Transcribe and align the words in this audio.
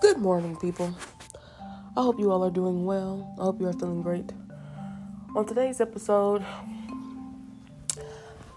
Good 0.00 0.16
morning, 0.16 0.56
people. 0.56 0.94
I 1.94 2.00
hope 2.00 2.18
you 2.18 2.32
all 2.32 2.42
are 2.42 2.50
doing 2.50 2.86
well. 2.86 3.34
I 3.38 3.42
hope 3.42 3.60
you 3.60 3.66
are 3.66 3.72
feeling 3.74 4.00
great. 4.00 4.32
On 5.36 5.44
today's 5.44 5.78
episode, 5.78 6.42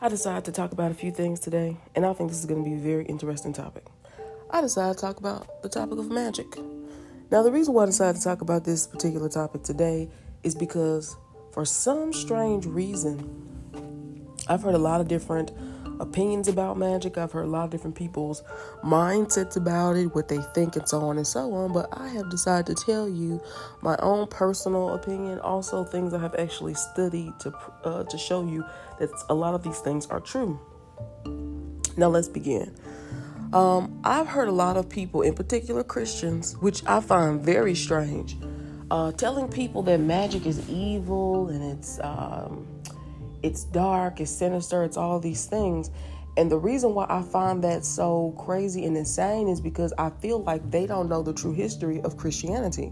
I 0.02 0.08
decided 0.08 0.46
to 0.46 0.54
talk 0.54 0.72
about 0.72 0.92
a 0.92 0.94
few 0.94 1.12
things 1.12 1.42
today, 1.42 1.76
and 1.96 2.06
I 2.06 2.14
think 2.14 2.30
this 2.30 2.40
is 2.40 2.46
going 2.46 2.64
to 2.64 2.70
be 2.70 2.78
a 2.78 2.80
very 2.80 3.04
interesting 3.06 3.52
topic. 3.52 3.86
I 4.52 4.62
decided 4.62 4.96
to 4.96 5.02
talk 5.02 5.18
about 5.18 5.62
the 5.64 5.68
topic 5.68 6.00
of 6.00 6.10
magic. 6.10 6.48
Now, 7.30 7.44
the 7.44 7.52
reason 7.52 7.74
why 7.74 7.84
I 7.84 7.88
decided 7.88 8.20
to 8.20 8.24
talk 8.24 8.40
about 8.40 8.64
this 8.64 8.88
particular 8.88 9.28
topic 9.28 9.64
today 9.64 10.10
is 10.44 10.56
because, 10.56 11.18
for 11.52 11.66
some 11.66 12.14
strange 12.14 12.66
reason, 12.66 14.32
I've 14.48 14.62
heard 14.62 14.76
a 14.76 14.80
lot 14.80 15.02
of 15.02 15.10
different 15.10 15.52
opinions 16.00 16.48
about 16.48 16.78
magic. 16.78 17.18
I've 17.18 17.32
heard 17.32 17.46
a 17.46 17.50
lot 17.50 17.66
of 17.66 17.70
different 17.72 17.96
people's 17.96 18.44
mindsets 18.84 19.58
about 19.58 19.96
it, 19.96 20.14
what 20.16 20.28
they 20.28 20.40
think, 20.54 20.76
and 20.76 20.88
so 20.88 21.02
on 21.02 21.18
and 21.18 21.28
so 21.28 21.54
on. 21.54 21.74
But 21.74 21.90
I 21.92 22.08
have 22.10 22.30
decided 22.30 22.76
to 22.76 22.86
tell 22.86 23.08
you 23.08 23.42
my 23.82 23.98
own 24.00 24.28
personal 24.28 24.94
opinion, 24.94 25.40
also 25.40 25.84
things 25.84 26.14
I 26.14 26.20
have 26.20 26.36
actually 26.36 26.74
studied 26.74 27.40
to 27.40 27.54
uh, 27.84 28.04
to 28.04 28.18
show 28.18 28.46
you 28.46 28.66
that 29.00 29.10
a 29.30 29.34
lot 29.34 29.54
of 29.54 29.64
these 29.64 29.80
things 29.80 30.08
are 30.08 30.20
true. 30.20 30.60
Now 31.98 32.10
let's 32.10 32.28
begin. 32.28 32.76
Um, 33.54 34.00
I've 34.04 34.28
heard 34.28 34.48
a 34.48 34.52
lot 34.52 34.78
of 34.78 34.90
people, 34.90 35.22
in 35.22 35.36
particular 35.36 35.84
Christians, 35.84 36.58
which 36.58 36.84
I 36.88 37.02
find 37.02 37.40
very 37.40 37.76
strange, 37.76 38.36
uh, 38.90 39.12
telling 39.12 39.48
people 39.48 39.84
that 39.84 40.00
magic 40.00 40.48
is 40.48 40.68
evil 40.68 41.50
and 41.50 41.64
it's 41.64 42.00
um, 42.00 42.66
it's 43.44 43.66
dark, 43.66 44.20
it's 44.20 44.32
sinister, 44.32 44.84
it's 44.84 44.98
all 44.98 45.20
these 45.20 45.46
things. 45.46 45.92
And 46.36 46.50
the 46.50 46.58
reason 46.58 46.96
why 46.96 47.06
I 47.10 47.22
find 47.22 47.64
that 47.64 47.86
so 47.86 48.34
crazy 48.38 48.86
and 48.86 48.98
insane 48.98 49.48
is 49.48 49.62
because 49.62 49.94
I 49.98 50.10
feel 50.10 50.42
like 50.42 50.72
they 50.72 50.88
don't 50.88 51.08
know 51.08 51.22
the 51.22 51.34
true 51.34 51.54
history 51.54 52.02
of 52.02 52.18
Christianity. 52.18 52.92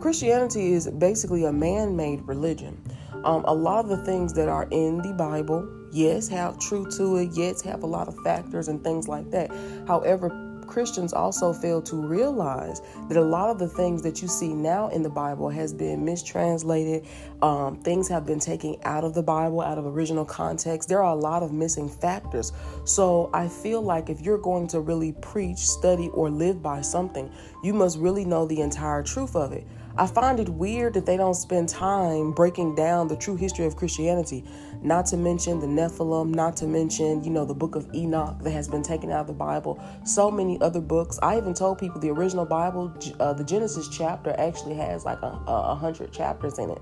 Christianity 0.00 0.72
is 0.72 0.88
basically 0.88 1.44
a 1.44 1.52
man 1.52 1.96
made 1.96 2.22
religion. 2.26 2.82
Um, 3.24 3.44
a 3.44 3.54
lot 3.54 3.84
of 3.84 3.90
the 3.90 4.04
things 4.04 4.32
that 4.34 4.48
are 4.48 4.66
in 4.70 4.98
the 4.98 5.12
Bible, 5.12 5.68
yes, 5.92 6.28
have 6.28 6.58
true 6.58 6.90
to 6.92 7.16
it, 7.16 7.30
yes, 7.34 7.60
have 7.62 7.82
a 7.82 7.86
lot 7.86 8.08
of 8.08 8.16
factors 8.24 8.68
and 8.68 8.82
things 8.82 9.06
like 9.06 9.30
that. 9.30 9.50
However, 9.86 10.30
Christians 10.72 11.12
also 11.12 11.52
fail 11.52 11.82
to 11.82 11.96
realize 11.96 12.80
that 13.08 13.18
a 13.18 13.22
lot 13.22 13.50
of 13.50 13.58
the 13.58 13.68
things 13.68 14.00
that 14.00 14.22
you 14.22 14.28
see 14.28 14.54
now 14.54 14.88
in 14.88 15.02
the 15.02 15.10
Bible 15.10 15.50
has 15.50 15.74
been 15.74 16.02
mistranslated. 16.02 17.06
Um, 17.42 17.76
things 17.76 18.08
have 18.08 18.24
been 18.24 18.40
taken 18.40 18.76
out 18.84 19.04
of 19.04 19.12
the 19.12 19.22
Bible, 19.22 19.60
out 19.60 19.76
of 19.76 19.84
original 19.84 20.24
context. 20.24 20.88
There 20.88 21.02
are 21.02 21.12
a 21.12 21.20
lot 21.20 21.42
of 21.42 21.52
missing 21.52 21.90
factors. 21.90 22.52
So 22.84 23.28
I 23.34 23.48
feel 23.48 23.82
like 23.82 24.08
if 24.08 24.22
you're 24.22 24.38
going 24.38 24.66
to 24.68 24.80
really 24.80 25.12
preach, 25.12 25.58
study, 25.58 26.08
or 26.14 26.30
live 26.30 26.62
by 26.62 26.80
something, 26.80 27.30
you 27.62 27.74
must 27.74 27.98
really 27.98 28.24
know 28.24 28.46
the 28.46 28.62
entire 28.62 29.02
truth 29.02 29.36
of 29.36 29.52
it. 29.52 29.66
I 29.96 30.06
find 30.06 30.40
it 30.40 30.48
weird 30.48 30.94
that 30.94 31.06
they 31.06 31.16
don't 31.16 31.34
spend 31.34 31.68
time 31.68 32.32
breaking 32.32 32.74
down 32.74 33.08
the 33.08 33.16
true 33.16 33.36
history 33.36 33.66
of 33.66 33.76
Christianity, 33.76 34.44
not 34.80 35.06
to 35.06 35.16
mention 35.16 35.60
the 35.60 35.66
Nephilim, 35.66 36.34
not 36.34 36.56
to 36.56 36.66
mention, 36.66 37.22
you 37.22 37.30
know, 37.30 37.44
the 37.44 37.54
book 37.54 37.74
of 37.74 37.86
Enoch 37.94 38.38
that 38.42 38.50
has 38.50 38.68
been 38.68 38.82
taken 38.82 39.10
out 39.10 39.20
of 39.20 39.26
the 39.26 39.32
Bible, 39.32 39.82
so 40.04 40.30
many 40.30 40.60
other 40.60 40.80
books. 40.80 41.18
I 41.22 41.36
even 41.36 41.54
told 41.54 41.78
people 41.78 42.00
the 42.00 42.10
original 42.10 42.46
Bible, 42.46 42.94
uh, 43.20 43.34
the 43.34 43.44
Genesis 43.44 43.88
chapter, 43.88 44.34
actually 44.38 44.74
has 44.76 45.04
like 45.04 45.20
a, 45.22 45.40
a 45.46 45.74
hundred 45.74 46.10
chapters 46.12 46.58
in 46.58 46.70
it. 46.70 46.80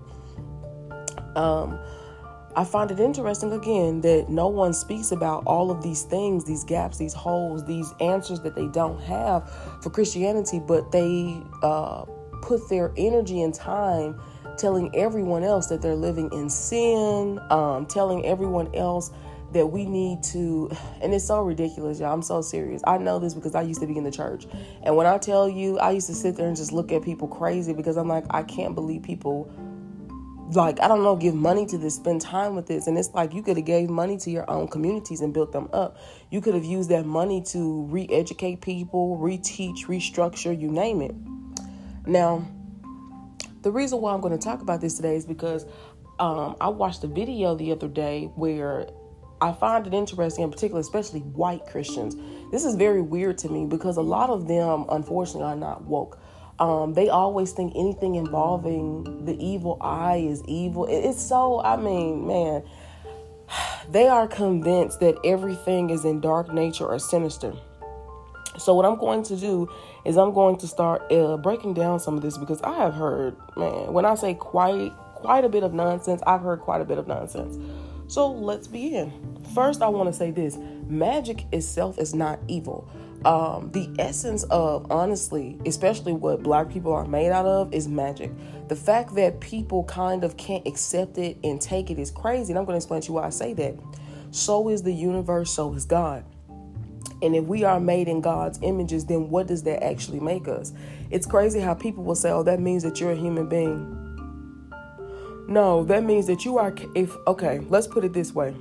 Um, 1.37 1.79
I 2.57 2.65
find 2.65 2.91
it 2.91 2.99
interesting 2.99 3.53
again 3.53 4.01
that 4.01 4.29
no 4.29 4.49
one 4.49 4.73
speaks 4.73 5.13
about 5.13 5.45
all 5.47 5.71
of 5.71 5.83
these 5.83 6.03
things, 6.03 6.45
these 6.45 6.65
gaps, 6.65 6.99
these 6.99 7.15
holes, 7.15 7.65
these 7.65 7.93
answers 8.01 8.41
that 8.41 8.57
they 8.57 8.67
don't 8.67 9.01
have 9.03 9.49
for 9.83 9.91
Christianity, 9.91 10.59
but 10.59 10.91
they 10.91 11.41
uh, 11.63 12.05
put 12.43 12.69
their 12.69 12.93
energy 12.97 13.43
and 13.43 13.55
time 13.55 14.21
telling 14.59 14.95
everyone 14.95 15.43
else 15.43 15.69
that 15.69 15.81
they're 15.81 15.95
living 15.95 16.31
in 16.33 16.51
sin, 16.51 17.41
um, 17.51 17.87
telling 17.87 18.27
everyone 18.27 18.75
else 18.75 19.11
that 19.53 19.67
we 19.67 19.85
need 19.85 20.23
to, 20.23 20.71
and 21.03 21.13
it's 21.13 21.25
so 21.25 21.43
ridiculous, 21.43 21.99
y'all. 21.99 22.13
I'm 22.13 22.23
so 22.23 22.41
serious. 22.41 22.83
I 22.87 22.99
know 22.99 23.19
this 23.19 23.35
because 23.35 23.55
I 23.55 23.63
used 23.63 23.81
to 23.81 23.87
be 23.87 23.97
in 23.97 24.05
the 24.05 24.11
church. 24.11 24.47
And 24.83 24.97
when 24.97 25.07
I 25.07 25.19
tell 25.19 25.49
you, 25.49 25.79
I 25.79 25.91
used 25.91 26.07
to 26.07 26.15
sit 26.15 26.37
there 26.37 26.47
and 26.47 26.57
just 26.57 26.73
look 26.73 26.93
at 26.93 27.03
people 27.03 27.27
crazy 27.27 27.73
because 27.73 27.97
I'm 27.97 28.07
like, 28.07 28.25
I 28.31 28.43
can't 28.43 28.75
believe 28.75 29.03
people 29.03 29.51
like 30.55 30.81
I 30.81 30.89
don't 30.89 31.03
know, 31.03 31.17
give 31.17 31.35
money 31.35 31.65
to 31.67 31.79
this, 31.79 31.95
spend 31.95 32.21
time 32.21 32.57
with 32.57 32.67
this, 32.67 32.87
and 32.87 32.99
it's 32.99 33.11
like 33.15 33.33
you 33.35 33.43
could 33.43 33.57
have 33.57 33.67
gave 33.67 33.89
money 33.89 34.17
to 34.19 34.31
your 34.31 34.51
own 34.51 34.69
communities 34.69 35.21
and 35.21 35.33
built 35.33 35.53
them 35.53 35.69
up. 35.73 35.97
You 36.31 36.41
could 36.41 36.55
have 36.55 36.65
used 36.65 36.91
that 36.91 37.07
money 37.07 37.43
to 37.49 37.85
re-educate 37.85 38.61
people, 38.61 39.19
reteach, 39.19 39.87
restructure, 39.87 40.59
you 40.59 40.69
name 40.69 41.03
it. 41.03 41.15
Now, 42.07 42.47
the 43.63 43.71
reason 43.71 44.01
why 44.01 44.15
I'm 44.15 44.21
going 44.21 44.37
to 44.37 44.43
talk 44.43 44.63
about 44.63 44.81
this 44.81 44.95
today 44.95 45.17
is 45.17 45.27
because 45.27 45.67
um, 46.19 46.57
I 46.61 46.69
watched 46.69 47.05
a 47.05 47.07
video 47.07 47.55
the 47.55 47.73
other 47.73 47.89
day 47.89 48.31
where 48.35 48.87
I 49.43 49.53
find 49.53 49.87
it 49.87 49.95
interesting, 49.95 50.45
in 50.45 50.51
particular, 50.51 50.81
especially 50.81 51.21
white 51.21 51.67
Christians. 51.67 52.15
This 52.51 52.65
is 52.65 52.75
very 52.75 53.01
weird 53.01 53.39
to 53.39 53.49
me 53.49 53.65
because 53.65 53.97
a 53.97 54.03
lot 54.03 54.29
of 54.31 54.47
them, 54.47 54.85
unfortunately, 54.91 55.45
are 55.45 55.57
not 55.57 55.85
woke. 55.85 56.21
Um, 56.59 56.93
they 56.93 57.09
always 57.09 57.53
think 57.53 57.73
anything 57.75 58.17
involving 58.17 59.25
the 59.25 59.35
evil 59.43 59.79
eye 59.81 60.19
is 60.19 60.43
evil. 60.47 60.87
It's 60.91 61.21
so, 61.21 61.63
I 61.63 61.77
mean, 61.77 62.27
man, 62.27 62.65
they 63.91 64.09
are 64.09 64.29
convinced 64.29 65.01
that 65.01 65.17
everything 65.25 65.89
is 65.89 66.05
in 66.05 66.21
dark 66.21 66.53
nature 66.53 66.87
or 66.87 66.99
sinister. 66.99 67.55
So, 68.61 68.75
what 68.75 68.85
I'm 68.85 68.97
going 68.97 69.23
to 69.25 69.37
do 69.37 69.69
is 70.05 70.17
I'm 70.17 70.33
going 70.33 70.57
to 70.59 70.67
start 70.67 71.11
uh, 71.13 71.37
breaking 71.37 71.75
down 71.75 72.01
some 72.01 72.17
of 72.17 72.23
this 72.23 72.39
because 72.39 72.61
I 72.63 72.77
have 72.77 72.95
heard, 72.95 73.37
man, 73.57 73.93
when 73.93 74.05
I 74.05 74.15
say 74.15 74.35
quite 74.35 74.93
quite 75.15 75.45
a 75.45 75.49
bit 75.49 75.63
of 75.63 75.75
nonsense, 75.75 76.23
I've 76.27 76.41
heard 76.41 76.61
quite 76.61 76.81
a 76.81 76.85
bit 76.85 76.99
of 76.99 77.07
nonsense. 77.07 77.59
So 78.09 78.31
let's 78.31 78.67
begin. 78.67 79.13
First, 79.55 79.83
I 79.83 79.89
want 79.89 80.09
to 80.09 80.13
say 80.13 80.31
this: 80.31 80.59
magic 80.87 81.47
itself 81.53 81.99
is 81.99 82.15
not 82.15 82.41
evil. 82.49 82.89
Um, 83.25 83.71
the 83.73 83.89
essence 83.99 84.45
of, 84.45 84.91
honestly, 84.91 85.59
especially 85.67 86.15
what 86.15 86.43
black 86.43 86.71
people 86.71 86.93
are 86.93 87.05
made 87.05 87.31
out 87.31 87.45
of, 87.45 87.73
is 87.75 87.87
magic. 87.87 88.33
The 88.69 88.77
fact 88.77 89.15
that 89.17 89.41
people 89.41 89.85
kind 89.85 90.25
of 90.25 90.37
can't 90.39 90.67
accept 90.67 91.19
it 91.19 91.37
and 91.45 91.61
take 91.61 91.91
it 91.91 91.99
is 91.99 92.11
crazy. 92.11 92.53
And 92.53 92.59
I'm 92.59 92.65
going 92.65 92.75
to 92.75 92.79
explain 92.79 93.03
to 93.03 93.09
you 93.09 93.15
why 93.15 93.27
I 93.27 93.31
say 93.31 93.53
that. 93.55 93.75
So 94.31 94.69
is 94.69 94.83
the 94.83 94.93
universe, 94.93 95.53
so 95.53 95.75
is 95.75 95.85
God. 95.85 96.25
And 97.23 97.37
if 97.37 97.45
we 97.45 97.65
are 97.65 97.79
made 97.79 98.09
in 98.09 98.21
God's 98.21 98.59
images, 98.63 99.05
then 99.05 99.29
what 99.29 99.47
does 99.47 99.63
that 99.65 99.83
actually 99.85 100.21
make 100.21 100.49
us? 100.49 100.73
It's 101.11 101.27
crazy 101.27 101.61
how 101.61 101.75
people 101.75 102.03
will 102.03 102.15
say, 102.15 102.31
oh, 102.31 102.43
that 102.45 102.61
means 102.61 102.83
that 102.83 103.01
you're 103.01 103.13
a 103.13 103.17
human 103.17 103.49
being. 103.49 103.97
No, 105.49 105.85
that 105.85 106.05
means 106.05 106.27
that 106.29 106.45
you 106.45 106.59
are, 106.59 106.75
if, 106.95 107.17
okay, 107.27 107.61
let's 107.69 107.87
put 107.87 108.05
it 108.05 108.13
this 108.13 108.33
way. 108.35 108.55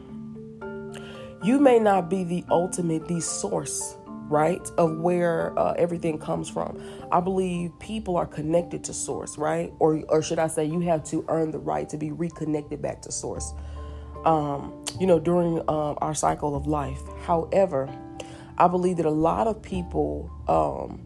You 1.43 1.59
may 1.59 1.79
not 1.79 2.09
be 2.09 2.23
the 2.23 2.43
ultimate, 2.49 3.07
the 3.07 3.21
source, 3.21 3.95
right, 4.27 4.67
of 4.77 4.97
where 4.97 5.57
uh, 5.57 5.73
everything 5.77 6.17
comes 6.17 6.49
from. 6.49 6.81
I 7.11 7.19
believe 7.19 7.71
people 7.79 8.17
are 8.17 8.25
connected 8.25 8.83
to 8.85 8.93
source, 8.93 9.37
right? 9.37 9.71
Or, 9.79 10.03
or 10.09 10.21
should 10.21 10.39
I 10.39 10.47
say, 10.47 10.65
you 10.65 10.81
have 10.81 11.03
to 11.05 11.23
earn 11.29 11.51
the 11.51 11.59
right 11.59 11.87
to 11.89 11.97
be 11.97 12.11
reconnected 12.11 12.81
back 12.81 13.01
to 13.03 13.11
source, 13.11 13.53
um, 14.25 14.83
you 14.99 15.07
know, 15.07 15.19
during 15.19 15.59
um, 15.69 15.97
our 15.99 16.13
cycle 16.13 16.55
of 16.55 16.67
life. 16.67 17.01
However, 17.23 17.87
I 18.59 18.67
believe 18.67 18.97
that 18.97 19.05
a 19.05 19.11
lot 19.11 19.47
of 19.47 19.61
people, 19.61 20.29
um, 20.47 20.99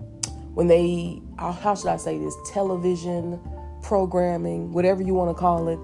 when 0.54 0.68
they, 0.68 1.22
how 1.38 1.76
should 1.76 1.88
I 1.88 1.98
say 1.98 2.18
this, 2.18 2.36
television 2.52 3.40
programming, 3.82 4.72
whatever 4.72 5.04
you 5.04 5.14
want 5.14 5.36
to 5.36 5.40
call 5.40 5.68
it, 5.68 5.80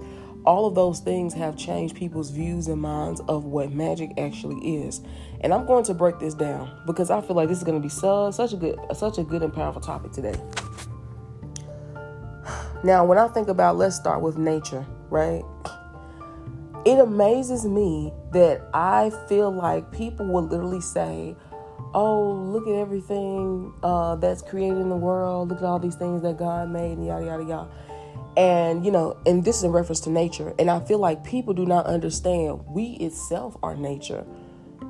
all 0.46 0.66
of 0.66 0.74
those 0.74 1.00
things 1.00 1.34
have 1.34 1.56
changed 1.56 1.94
people's 1.94 2.30
views 2.30 2.66
and 2.66 2.80
minds 2.80 3.20
of 3.28 3.44
what 3.44 3.72
magic 3.72 4.10
actually 4.18 4.76
is. 4.82 5.00
And 5.42 5.52
I'm 5.52 5.66
going 5.66 5.84
to 5.84 5.94
break 5.94 6.18
this 6.18 6.34
down 6.34 6.82
because 6.86 7.10
I 7.10 7.20
feel 7.20 7.36
like 7.36 7.48
this 7.48 7.58
is 7.58 7.64
going 7.64 7.80
to 7.80 7.82
be 7.82 7.90
so 7.90 8.30
such 8.30 8.52
a 8.52 8.56
good 8.56 8.78
such 8.94 9.18
a 9.18 9.22
good 9.22 9.42
and 9.42 9.52
powerful 9.52 9.82
topic 9.82 10.12
today. 10.12 10.34
Now, 12.82 13.04
when 13.04 13.18
I 13.18 13.28
think 13.28 13.48
about 13.48 13.76
let's 13.76 13.96
start 13.96 14.22
with 14.22 14.38
nature, 14.38 14.86
right? 15.10 15.44
It 16.86 16.98
amazes 16.98 17.66
me 17.66 18.10
that 18.32 18.66
I 18.72 19.10
feel 19.28 19.50
like 19.50 19.92
people 19.92 20.26
will 20.26 20.44
literally 20.46 20.80
say, 20.80 21.36
oh, 21.94 22.32
look 22.32 22.66
at 22.66 22.74
everything 22.74 23.72
uh, 23.82 24.16
that's 24.16 24.42
created 24.42 24.78
in 24.78 24.88
the 24.88 24.96
world. 24.96 25.48
Look 25.48 25.58
at 25.58 25.64
all 25.64 25.78
these 25.78 25.96
things 25.96 26.22
that 26.22 26.38
God 26.38 26.70
made, 26.70 26.98
and 26.98 27.06
yada, 27.06 27.24
yada, 27.24 27.44
yada. 27.44 27.70
And, 28.36 28.84
you 28.84 28.92
know, 28.92 29.16
and 29.26 29.44
this 29.44 29.58
is 29.58 29.64
in 29.64 29.72
reference 29.72 30.00
to 30.00 30.10
nature. 30.10 30.54
And 30.58 30.70
I 30.70 30.80
feel 30.80 30.98
like 30.98 31.24
people 31.24 31.52
do 31.52 31.66
not 31.66 31.86
understand 31.86 32.64
we 32.66 32.92
itself 32.92 33.56
are 33.62 33.74
nature. 33.74 34.22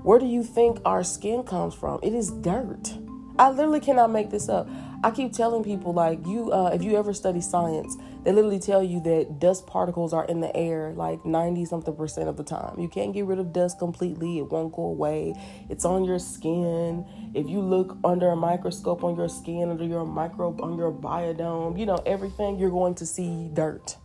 Where 0.02 0.19
do 0.19 0.26
you 0.26 0.43
think 0.43 0.79
our 0.85 1.02
skin 1.02 1.43
comes 1.43 1.75
from? 1.75 2.00
It 2.02 2.14
is 2.14 2.31
dirt. 2.31 2.99
I 3.38 3.50
literally 3.50 3.81
cannot 3.81 4.11
make 4.11 4.31
this 4.31 4.49
up. 4.49 4.69
I 5.03 5.11
keep 5.11 5.32
telling 5.32 5.64
people 5.64 5.94
like 5.94 6.26
you 6.26 6.53
uh, 6.53 6.70
if 6.75 6.82
you 6.82 6.96
ever 6.96 7.14
study 7.14 7.41
science, 7.41 7.96
They 8.22 8.32
literally 8.32 8.58
tell 8.58 8.82
you 8.82 9.00
that 9.00 9.38
dust 9.38 9.67
particles 9.67 10.12
are 10.12 10.25
in 10.26 10.40
the 10.40 10.55
air 10.55 10.93
like 10.94 11.25
90 11.25 11.64
something 11.64 11.96
percent 11.96 12.28
of 12.28 12.37
the 12.37 12.44
time. 12.44 12.78
You 12.78 12.88
can't 12.88 13.14
get 13.14 13.25
rid 13.25 13.38
of 13.38 13.52
dust 13.52 13.78
completely, 13.78 14.38
it 14.38 14.50
won't 14.50 14.72
go 14.75 14.82
away. 14.82 15.34
It's 15.69 15.84
on 15.84 16.05
your 16.05 16.19
skin. 16.19 17.06
If 17.34 17.49
you 17.49 17.61
look 17.61 17.96
under 18.05 18.28
a 18.28 18.37
microscope 18.37 19.05
on 19.05 19.17
your 19.17 19.28
skin, 19.28 19.70
under 19.70 19.84
your 19.84 20.05
microbe, 20.05 20.61
on 20.61 20.76
your 20.76 20.93
biodome, 20.93 21.78
you 21.78 21.87
know, 21.87 22.02
everything, 22.05 22.58
you're 22.58 22.70
going 22.70 22.94
to 22.96 23.06
see 23.06 23.49
dirt 23.55 23.96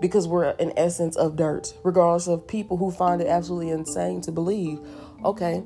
because 0.00 0.28
we're 0.28 0.50
an 0.50 0.72
essence 0.76 1.16
of 1.16 1.36
dirt, 1.36 1.72
regardless 1.82 2.26
of 2.26 2.46
people 2.46 2.76
who 2.76 2.90
find 2.90 3.22
it 3.22 3.26
absolutely 3.26 3.70
insane 3.70 4.20
to 4.20 4.32
believe. 4.32 4.78
Okay, 5.24 5.62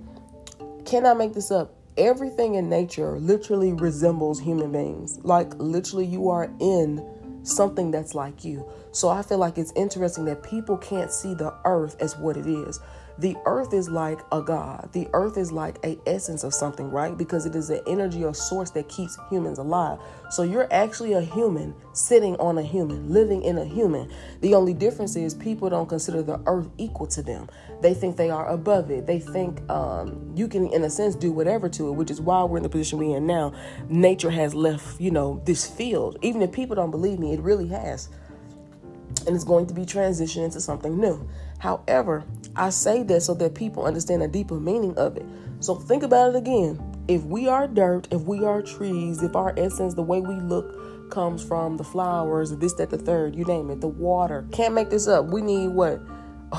can 0.84 1.06
I 1.06 1.14
make 1.14 1.34
this 1.34 1.50
up? 1.50 1.74
Everything 1.96 2.54
in 2.54 2.68
nature 2.68 3.18
literally 3.18 3.72
resembles 3.72 4.38
human 4.38 4.70
beings. 4.70 5.18
Like, 5.24 5.52
literally, 5.56 6.06
you 6.06 6.28
are 6.28 6.44
in 6.60 7.04
something 7.48 7.90
that's 7.90 8.14
like 8.14 8.44
you. 8.44 8.68
So 8.92 9.08
I 9.08 9.22
feel 9.22 9.38
like 9.38 9.58
it's 9.58 9.72
interesting 9.76 10.24
that 10.26 10.42
people 10.42 10.76
can't 10.76 11.12
see 11.12 11.34
the 11.34 11.54
earth 11.64 11.96
as 12.00 12.16
what 12.16 12.36
it 12.36 12.46
is 12.46 12.80
the 13.18 13.36
earth 13.46 13.74
is 13.74 13.88
like 13.88 14.20
a 14.30 14.40
god. 14.40 14.90
The 14.92 15.08
earth 15.12 15.36
is 15.36 15.50
like 15.50 15.84
a 15.84 15.98
essence 16.06 16.44
of 16.44 16.54
something 16.54 16.88
right? 16.90 17.16
Because 17.16 17.46
it 17.46 17.56
is 17.56 17.68
an 17.68 17.80
energy 17.86 18.24
or 18.24 18.32
source 18.32 18.70
that 18.70 18.88
keeps 18.88 19.18
humans 19.28 19.58
alive. 19.58 19.98
So 20.30 20.44
you're 20.44 20.72
actually 20.72 21.14
a 21.14 21.20
human 21.20 21.74
sitting 21.92 22.36
on 22.36 22.58
a 22.58 22.62
human 22.62 23.12
living 23.12 23.42
in 23.42 23.58
a 23.58 23.64
human. 23.64 24.10
The 24.40 24.54
only 24.54 24.72
difference 24.72 25.16
is 25.16 25.34
people 25.34 25.68
don't 25.68 25.88
consider 25.88 26.22
the 26.22 26.40
earth 26.46 26.68
equal 26.78 27.08
to 27.08 27.22
them. 27.22 27.48
They 27.82 27.92
think 27.92 28.16
they 28.16 28.30
are 28.30 28.48
above 28.48 28.90
it. 28.90 29.06
They 29.06 29.18
think 29.18 29.68
um, 29.68 30.32
you 30.36 30.46
can 30.46 30.68
in 30.68 30.84
a 30.84 30.90
sense 30.90 31.16
do 31.16 31.32
whatever 31.32 31.68
to 31.70 31.88
it 31.88 31.92
which 31.92 32.10
is 32.10 32.20
why 32.20 32.44
we're 32.44 32.58
in 32.58 32.62
the 32.62 32.68
position 32.68 32.98
we're 32.98 33.16
in 33.16 33.26
now. 33.26 33.52
Nature 33.88 34.30
has 34.30 34.54
left 34.54 35.00
you 35.00 35.10
know 35.10 35.42
this 35.44 35.66
field. 35.66 36.18
Even 36.22 36.40
if 36.42 36.52
people 36.52 36.76
don't 36.76 36.92
believe 36.92 37.18
me 37.18 37.32
it 37.32 37.40
really 37.40 37.68
has 37.68 38.08
and 39.28 39.36
it's 39.36 39.44
going 39.44 39.68
to 39.68 39.74
be 39.74 39.82
transitioned 39.82 40.44
into 40.44 40.60
something 40.60 40.98
new 40.98 41.28
However, 41.58 42.24
I 42.54 42.70
say 42.70 43.02
that 43.04 43.22
so 43.22 43.34
that 43.34 43.54
people 43.54 43.84
understand 43.84 44.22
the 44.22 44.28
deeper 44.28 44.58
meaning 44.58 44.96
of 44.96 45.16
it. 45.16 45.26
So 45.60 45.74
think 45.74 46.02
about 46.02 46.34
it 46.34 46.36
again. 46.36 46.80
If 47.08 47.24
we 47.24 47.48
are 47.48 47.66
dirt, 47.66 48.08
if 48.12 48.22
we 48.22 48.44
are 48.44 48.62
trees, 48.62 49.22
if 49.22 49.34
our 49.34 49.54
essence, 49.56 49.94
the 49.94 50.02
way 50.02 50.20
we 50.20 50.36
look, 50.36 51.10
comes 51.10 51.42
from 51.42 51.76
the 51.78 51.84
flowers, 51.84 52.54
this, 52.56 52.74
that, 52.74 52.90
the 52.90 52.98
third, 52.98 53.34
you 53.34 53.44
name 53.44 53.70
it, 53.70 53.80
the 53.80 53.88
water. 53.88 54.46
Can't 54.52 54.74
make 54.74 54.90
this 54.90 55.08
up. 55.08 55.26
We 55.26 55.40
need 55.40 55.68
what? 55.68 56.00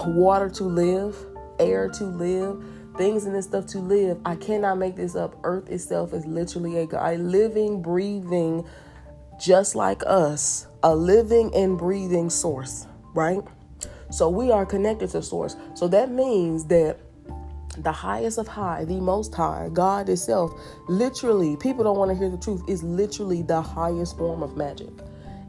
Water 0.05 0.49
to 0.49 0.63
live, 0.63 1.15
air 1.59 1.87
to 1.89 2.03
live, 2.03 2.63
things 2.97 3.25
and 3.25 3.35
this 3.35 3.45
stuff 3.45 3.67
to 3.67 3.79
live. 3.79 4.19
I 4.25 4.35
cannot 4.35 4.79
make 4.79 4.95
this 4.95 5.15
up. 5.15 5.35
Earth 5.43 5.69
itself 5.69 6.13
is 6.13 6.25
literally 6.25 6.77
a, 6.77 6.87
a 6.93 7.17
living, 7.17 7.81
breathing, 7.81 8.67
just 9.39 9.75
like 9.75 10.03
us, 10.05 10.67
a 10.83 10.95
living 10.95 11.53
and 11.55 11.77
breathing 11.77 12.29
source, 12.29 12.87
right? 13.13 13.41
So 14.11 14.29
we 14.29 14.51
are 14.51 14.65
connected 14.65 15.09
to 15.11 15.21
source. 15.21 15.55
So 15.75 15.87
that 15.89 16.11
means 16.11 16.65
that 16.65 16.99
the 17.77 17.91
highest 17.91 18.37
of 18.37 18.47
high, 18.47 18.83
the 18.85 18.99
most 18.99 19.33
high, 19.33 19.69
God 19.71 20.09
itself, 20.09 20.51
literally, 20.87 21.55
people 21.55 21.83
don't 21.83 21.97
want 21.97 22.11
to 22.11 22.17
hear 22.17 22.29
the 22.29 22.37
truth, 22.37 22.61
is 22.67 22.83
literally 22.83 23.41
the 23.41 23.61
highest 23.61 24.17
form 24.17 24.43
of 24.43 24.57
magic. 24.57 24.89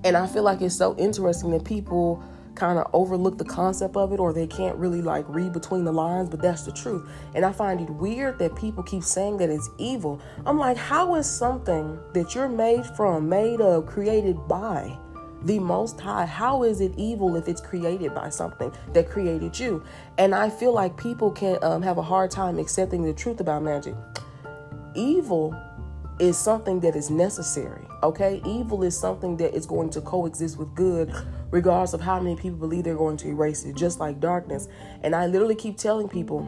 And 0.05 0.17
I 0.17 0.27
feel 0.27 0.43
like 0.43 0.61
it's 0.63 0.77
so 0.77 0.97
interesting 0.97 1.51
that 1.51 1.65
people 1.65 2.23
kind 2.61 2.79
of 2.79 2.87
overlook 2.93 3.39
the 3.39 3.45
concept 3.45 3.97
of 3.97 4.13
it 4.13 4.21
or 4.21 4.35
they 4.35 4.47
can't 4.47 4.77
really 4.77 5.01
like 5.01 5.25
read 5.29 5.51
between 5.51 5.83
the 5.83 5.93
lines, 5.93 6.29
but 6.29 6.43
that's 6.43 6.63
the 6.63 6.73
truth. 6.73 7.09
And 7.35 7.43
I 7.43 7.53
find 7.53 7.81
it 7.81 7.89
weird 7.89 8.39
that 8.39 8.55
people 8.55 8.83
keep 8.83 9.03
saying 9.03 9.39
that 9.39 9.49
it's 9.49 9.71
evil. 9.79 10.21
I'm 10.45 10.59
like, 10.59 10.77
how 10.77 11.15
is 11.15 11.27
something 11.27 11.99
that 12.13 12.35
you're 12.35 12.51
made 12.51 12.85
from, 12.85 13.29
made 13.29 13.61
of, 13.61 13.87
created 13.87 14.37
by? 14.47 14.97
the 15.43 15.59
Most 15.59 15.99
High. 15.99 16.27
How 16.27 16.65
is 16.65 16.83
it 16.83 16.93
evil 16.99 17.35
if 17.35 17.49
it's 17.49 17.63
created 17.63 18.15
by 18.15 18.29
something 18.29 18.71
that 18.93 19.09
created 19.09 19.59
you? 19.59 19.83
And 20.19 20.35
I 20.35 20.51
feel 20.51 20.75
like 20.75 20.99
people 20.99 21.31
can 21.31 21.57
um, 21.63 21.81
have 21.81 21.97
a 21.97 22.03
hard 22.03 22.31
time 22.31 22.59
accepting 22.59 23.05
the 23.05 23.15
truth 23.15 23.41
about 23.41 23.63
magic. 23.63 23.95
Evil 24.95 25.59
is 26.21 26.39
something 26.39 26.81
that 26.81 26.97
is 26.97 27.11
necessary, 27.11 27.83
okay? 28.03 28.43
Evil 28.45 28.83
is 28.83 28.99
something 28.99 29.37
that 29.39 29.55
is 29.55 29.67
going 29.67 29.91
to 29.91 30.01
coexist 30.01 30.59
with 30.59 30.75
good, 30.75 31.13
regardless 31.51 31.93
of 31.93 32.01
how 32.01 32.21
many 32.21 32.37
people 32.37 32.59
believe 32.59 32.85
they're 32.85 32.95
going 32.95 33.17
to 33.19 33.29
erase 33.29 33.65
it, 33.65 33.77
just 33.77 34.01
like 34.01 34.21
darkness. 34.21 34.69
And 35.03 35.15
I 35.15 35.27
literally 35.27 35.55
keep 35.55 35.77
telling 35.77 36.09
people, 36.09 36.43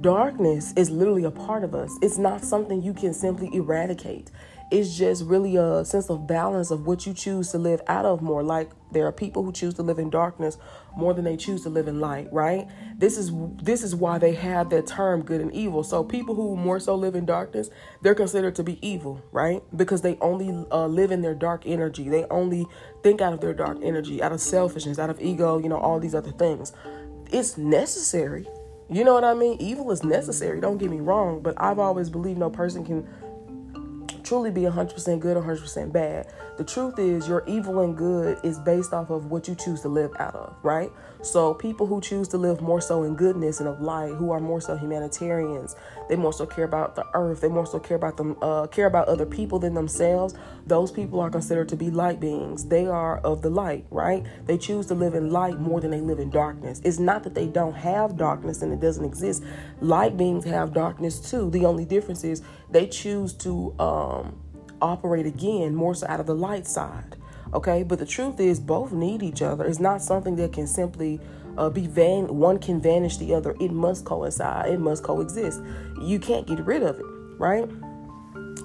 darkness 0.00 0.72
is 0.76 0.90
literally 0.90 1.24
a 1.24 1.30
part 1.30 1.64
of 1.64 1.74
us. 1.74 1.90
It's 2.00 2.18
not 2.18 2.44
something 2.44 2.82
you 2.82 2.94
can 2.94 3.12
simply 3.12 3.50
eradicate 3.54 4.30
it's 4.70 4.96
just 4.96 5.24
really 5.24 5.56
a 5.56 5.84
sense 5.84 6.10
of 6.10 6.26
balance 6.26 6.70
of 6.70 6.86
what 6.86 7.06
you 7.06 7.14
choose 7.14 7.50
to 7.52 7.58
live 7.58 7.80
out 7.86 8.04
of 8.04 8.20
more. 8.20 8.42
Like 8.42 8.70
there 8.92 9.06
are 9.06 9.12
people 9.12 9.42
who 9.42 9.52
choose 9.52 9.74
to 9.74 9.82
live 9.82 9.98
in 9.98 10.10
darkness 10.10 10.58
more 10.96 11.14
than 11.14 11.24
they 11.24 11.36
choose 11.36 11.62
to 11.62 11.68
live 11.68 11.88
in 11.88 12.00
light, 12.00 12.28
right? 12.32 12.66
This 12.96 13.18
is 13.18 13.30
this 13.62 13.82
is 13.82 13.94
why 13.94 14.18
they 14.18 14.34
have 14.34 14.70
that 14.70 14.86
term 14.86 15.22
good 15.22 15.40
and 15.40 15.52
evil. 15.52 15.84
So 15.84 16.02
people 16.02 16.34
who 16.34 16.56
more 16.56 16.80
so 16.80 16.94
live 16.94 17.14
in 17.14 17.26
darkness, 17.26 17.70
they're 18.02 18.14
considered 18.14 18.54
to 18.56 18.62
be 18.62 18.78
evil, 18.86 19.22
right? 19.32 19.62
Because 19.76 20.02
they 20.02 20.16
only 20.20 20.66
uh, 20.70 20.86
live 20.86 21.10
in 21.10 21.22
their 21.22 21.34
dark 21.34 21.62
energy. 21.66 22.08
They 22.08 22.24
only 22.24 22.66
think 23.02 23.20
out 23.20 23.32
of 23.32 23.40
their 23.40 23.54
dark 23.54 23.78
energy, 23.82 24.22
out 24.22 24.32
of 24.32 24.40
selfishness, 24.40 24.98
out 24.98 25.10
of 25.10 25.20
ego, 25.20 25.58
you 25.58 25.68
know, 25.68 25.78
all 25.78 26.00
these 26.00 26.14
other 26.14 26.32
things. 26.32 26.72
It's 27.30 27.58
necessary. 27.58 28.46
You 28.90 29.04
know 29.04 29.12
what 29.12 29.24
I 29.24 29.34
mean? 29.34 29.58
Evil 29.60 29.90
is 29.90 30.02
necessary. 30.02 30.60
Don't 30.60 30.78
get 30.78 30.90
me 30.90 31.00
wrong, 31.00 31.42
but 31.42 31.54
I've 31.58 31.78
always 31.78 32.08
believed 32.08 32.38
no 32.38 32.48
person 32.48 32.86
can 32.86 33.06
truly 34.28 34.50
be 34.50 34.62
100% 34.62 35.20
good 35.20 35.36
or 35.36 35.42
100% 35.42 35.90
bad. 35.90 36.32
The 36.58 36.64
truth 36.64 36.98
is, 36.98 37.26
your 37.26 37.44
evil 37.46 37.80
and 37.80 37.96
good 37.96 38.38
is 38.44 38.58
based 38.58 38.92
off 38.92 39.10
of 39.10 39.30
what 39.30 39.48
you 39.48 39.54
choose 39.54 39.80
to 39.82 39.88
live 39.88 40.10
out 40.18 40.34
of, 40.34 40.54
right? 40.62 40.90
So, 41.22 41.54
people 41.54 41.86
who 41.86 42.00
choose 42.00 42.28
to 42.28 42.38
live 42.38 42.60
more 42.60 42.80
so 42.80 43.04
in 43.04 43.14
goodness 43.14 43.60
and 43.60 43.68
of 43.68 43.80
light, 43.80 44.12
who 44.14 44.30
are 44.30 44.38
more 44.38 44.60
so 44.60 44.76
humanitarians, 44.76 45.74
they 46.08 46.16
more 46.16 46.32
so 46.32 46.46
care 46.46 46.64
about 46.64 46.94
the 46.94 47.06
earth, 47.14 47.40
they 47.40 47.48
more 47.48 47.66
so 47.66 47.78
care 47.78 47.96
about 47.96 48.16
them, 48.16 48.36
uh, 48.42 48.66
care 48.66 48.86
about 48.86 49.08
other 49.08 49.26
people 49.26 49.58
than 49.58 49.74
themselves. 49.74 50.34
Those 50.66 50.92
people 50.92 51.20
are 51.20 51.30
considered 51.30 51.68
to 51.70 51.76
be 51.76 51.90
light 51.90 52.20
beings. 52.20 52.66
They 52.66 52.86
are 52.86 53.18
of 53.18 53.42
the 53.42 53.50
light, 53.50 53.86
right? 53.90 54.24
They 54.46 54.58
choose 54.58 54.86
to 54.86 54.94
live 54.94 55.14
in 55.14 55.30
light 55.30 55.58
more 55.58 55.80
than 55.80 55.90
they 55.90 56.00
live 56.00 56.18
in 56.18 56.30
darkness. 56.30 56.80
It's 56.84 56.98
not 56.98 57.24
that 57.24 57.34
they 57.34 57.46
don't 57.46 57.74
have 57.74 58.16
darkness 58.16 58.62
and 58.62 58.72
it 58.72 58.80
doesn't 58.80 59.04
exist. 59.04 59.42
Light 59.80 60.16
beings 60.16 60.44
have 60.44 60.72
darkness 60.72 61.30
too. 61.30 61.50
The 61.50 61.64
only 61.64 61.84
difference 61.84 62.24
is 62.24 62.42
they 62.70 62.86
choose 62.86 63.32
to 63.34 63.74
um, 63.78 64.40
operate 64.80 65.26
again 65.26 65.74
more 65.74 65.94
so 65.94 66.06
out 66.08 66.20
of 66.20 66.26
the 66.26 66.34
light 66.34 66.66
side. 66.66 67.16
Okay, 67.54 67.82
but 67.82 67.98
the 67.98 68.06
truth 68.06 68.40
is, 68.40 68.60
both 68.60 68.92
need 68.92 69.22
each 69.22 69.40
other. 69.40 69.64
It's 69.64 69.80
not 69.80 70.02
something 70.02 70.36
that 70.36 70.52
can 70.52 70.66
simply 70.66 71.18
uh, 71.56 71.70
be 71.70 71.86
van. 71.86 72.26
One 72.36 72.58
can 72.58 72.80
vanish 72.80 73.16
the 73.16 73.34
other. 73.34 73.56
It 73.58 73.72
must 73.72 74.04
coincide. 74.04 74.70
It 74.70 74.80
must 74.80 75.02
coexist. 75.02 75.62
You 76.02 76.18
can't 76.18 76.46
get 76.46 76.60
rid 76.66 76.82
of 76.82 76.98
it, 76.98 77.06
right? 77.38 77.68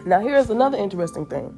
Now, 0.05 0.19
here's 0.19 0.49
another 0.49 0.77
interesting 0.77 1.25
thing. 1.25 1.57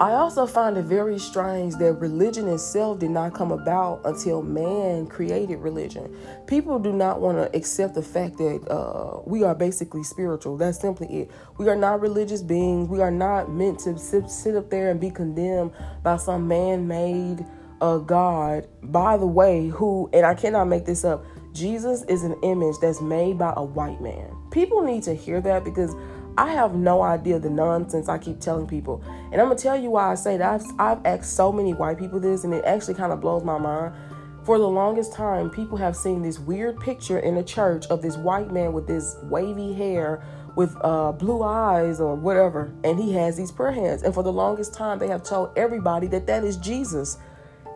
I 0.00 0.14
also 0.14 0.44
find 0.44 0.76
it 0.76 0.82
very 0.86 1.20
strange 1.20 1.74
that 1.74 1.92
religion 1.94 2.48
itself 2.48 2.98
did 2.98 3.10
not 3.10 3.32
come 3.32 3.52
about 3.52 4.00
until 4.04 4.42
man 4.42 5.06
created 5.06 5.58
religion. 5.58 6.16
People 6.48 6.80
do 6.80 6.92
not 6.92 7.20
want 7.20 7.38
to 7.38 7.56
accept 7.56 7.94
the 7.94 8.02
fact 8.02 8.38
that 8.38 8.68
uh, 8.68 9.20
we 9.24 9.44
are 9.44 9.54
basically 9.54 10.02
spiritual. 10.02 10.56
That's 10.56 10.80
simply 10.80 11.06
it. 11.20 11.30
We 11.58 11.68
are 11.68 11.76
not 11.76 12.00
religious 12.00 12.42
beings. 12.42 12.88
We 12.88 13.00
are 13.02 13.12
not 13.12 13.52
meant 13.52 13.78
to 13.80 13.96
sit, 13.96 14.28
sit 14.28 14.56
up 14.56 14.68
there 14.68 14.90
and 14.90 15.00
be 15.00 15.10
condemned 15.10 15.70
by 16.02 16.16
some 16.16 16.48
man 16.48 16.88
made 16.88 17.46
uh, 17.80 17.98
God. 17.98 18.66
By 18.82 19.16
the 19.16 19.26
way, 19.28 19.68
who, 19.68 20.10
and 20.12 20.26
I 20.26 20.34
cannot 20.34 20.66
make 20.66 20.86
this 20.86 21.04
up, 21.04 21.24
Jesus 21.52 22.02
is 22.08 22.24
an 22.24 22.34
image 22.42 22.74
that's 22.80 23.00
made 23.00 23.38
by 23.38 23.52
a 23.56 23.62
white 23.62 24.00
man. 24.00 24.36
People 24.50 24.82
need 24.82 25.04
to 25.04 25.14
hear 25.14 25.40
that 25.42 25.62
because 25.62 25.94
I 26.36 26.50
have 26.52 26.74
no 26.74 27.02
idea 27.02 27.38
the 27.38 27.50
nonsense 27.50 28.08
I 28.08 28.18
keep 28.18 28.40
telling 28.40 28.66
people. 28.66 29.02
And 29.32 29.40
I'm 29.40 29.48
gonna 29.48 29.56
tell 29.56 29.76
you 29.76 29.90
why 29.90 30.10
I 30.10 30.14
say 30.14 30.36
that. 30.36 30.60
I've, 30.60 30.80
I've 30.80 31.06
asked 31.06 31.36
so 31.36 31.52
many 31.52 31.74
white 31.74 31.98
people 31.98 32.18
this, 32.18 32.44
and 32.44 32.52
it 32.52 32.64
actually 32.64 32.94
kind 32.94 33.12
of 33.12 33.20
blows 33.20 33.44
my 33.44 33.58
mind. 33.58 33.94
For 34.42 34.58
the 34.58 34.68
longest 34.68 35.12
time, 35.12 35.48
people 35.48 35.78
have 35.78 35.96
seen 35.96 36.22
this 36.22 36.38
weird 36.38 36.78
picture 36.80 37.20
in 37.20 37.36
a 37.36 37.42
church 37.42 37.86
of 37.86 38.02
this 38.02 38.16
white 38.16 38.52
man 38.52 38.72
with 38.72 38.86
this 38.86 39.16
wavy 39.22 39.72
hair, 39.72 40.22
with 40.56 40.76
uh, 40.82 41.12
blue 41.12 41.42
eyes 41.42 42.00
or 42.00 42.14
whatever, 42.14 42.72
and 42.84 42.98
he 42.98 43.12
has 43.14 43.36
these 43.36 43.50
prayer 43.50 43.72
hands. 43.72 44.02
And 44.02 44.12
for 44.12 44.22
the 44.22 44.32
longest 44.32 44.74
time, 44.74 44.98
they 44.98 45.08
have 45.08 45.22
told 45.22 45.56
everybody 45.56 46.08
that 46.08 46.26
that 46.26 46.44
is 46.44 46.56
Jesus. 46.56 47.18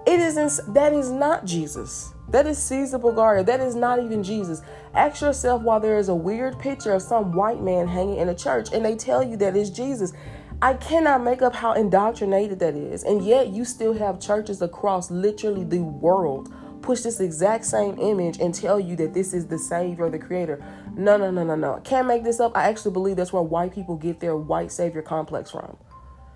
It 0.06 0.20
isn't. 0.20 0.74
That 0.74 0.92
is 0.92 1.10
not 1.10 1.44
Jesus. 1.44 2.12
That 2.30 2.46
is 2.46 2.58
Caesar 2.58 2.98
Borgia. 2.98 3.44
That 3.44 3.60
is 3.60 3.74
not 3.74 4.00
even 4.00 4.22
Jesus. 4.22 4.62
Ask 4.94 5.22
yourself 5.22 5.62
why 5.62 5.78
there 5.78 5.98
is 5.98 6.08
a 6.08 6.14
weird 6.14 6.58
picture 6.58 6.92
of 6.92 7.02
some 7.02 7.32
white 7.32 7.60
man 7.62 7.88
hanging 7.88 8.18
in 8.18 8.28
a 8.28 8.34
church 8.34 8.68
and 8.72 8.84
they 8.84 8.96
tell 8.96 9.22
you 9.22 9.36
that 9.38 9.56
it's 9.56 9.70
Jesus. 9.70 10.12
I 10.60 10.74
cannot 10.74 11.24
make 11.24 11.42
up 11.42 11.54
how 11.54 11.72
indoctrinated 11.72 12.58
that 12.60 12.74
is. 12.74 13.04
And 13.04 13.24
yet 13.24 13.48
you 13.48 13.64
still 13.64 13.94
have 13.94 14.20
churches 14.20 14.62
across 14.62 15.10
literally 15.10 15.64
the 15.64 15.80
world 15.80 16.52
push 16.82 17.00
this 17.02 17.20
exact 17.20 17.64
same 17.64 17.98
image 17.98 18.38
and 18.38 18.54
tell 18.54 18.78
you 18.80 18.96
that 18.96 19.12
this 19.14 19.34
is 19.34 19.46
the 19.46 19.58
savior 19.58 20.08
the 20.10 20.18
creator. 20.18 20.62
No, 20.94 21.16
no, 21.16 21.30
no, 21.30 21.44
no, 21.44 21.56
no. 21.56 21.80
Can't 21.84 22.06
make 22.08 22.24
this 22.24 22.40
up. 22.40 22.56
I 22.56 22.68
actually 22.68 22.92
believe 22.92 23.16
that's 23.16 23.32
where 23.32 23.42
white 23.42 23.74
people 23.74 23.96
get 23.96 24.20
their 24.20 24.36
white 24.36 24.72
savior 24.72 25.02
complex 25.02 25.50
from. 25.50 25.76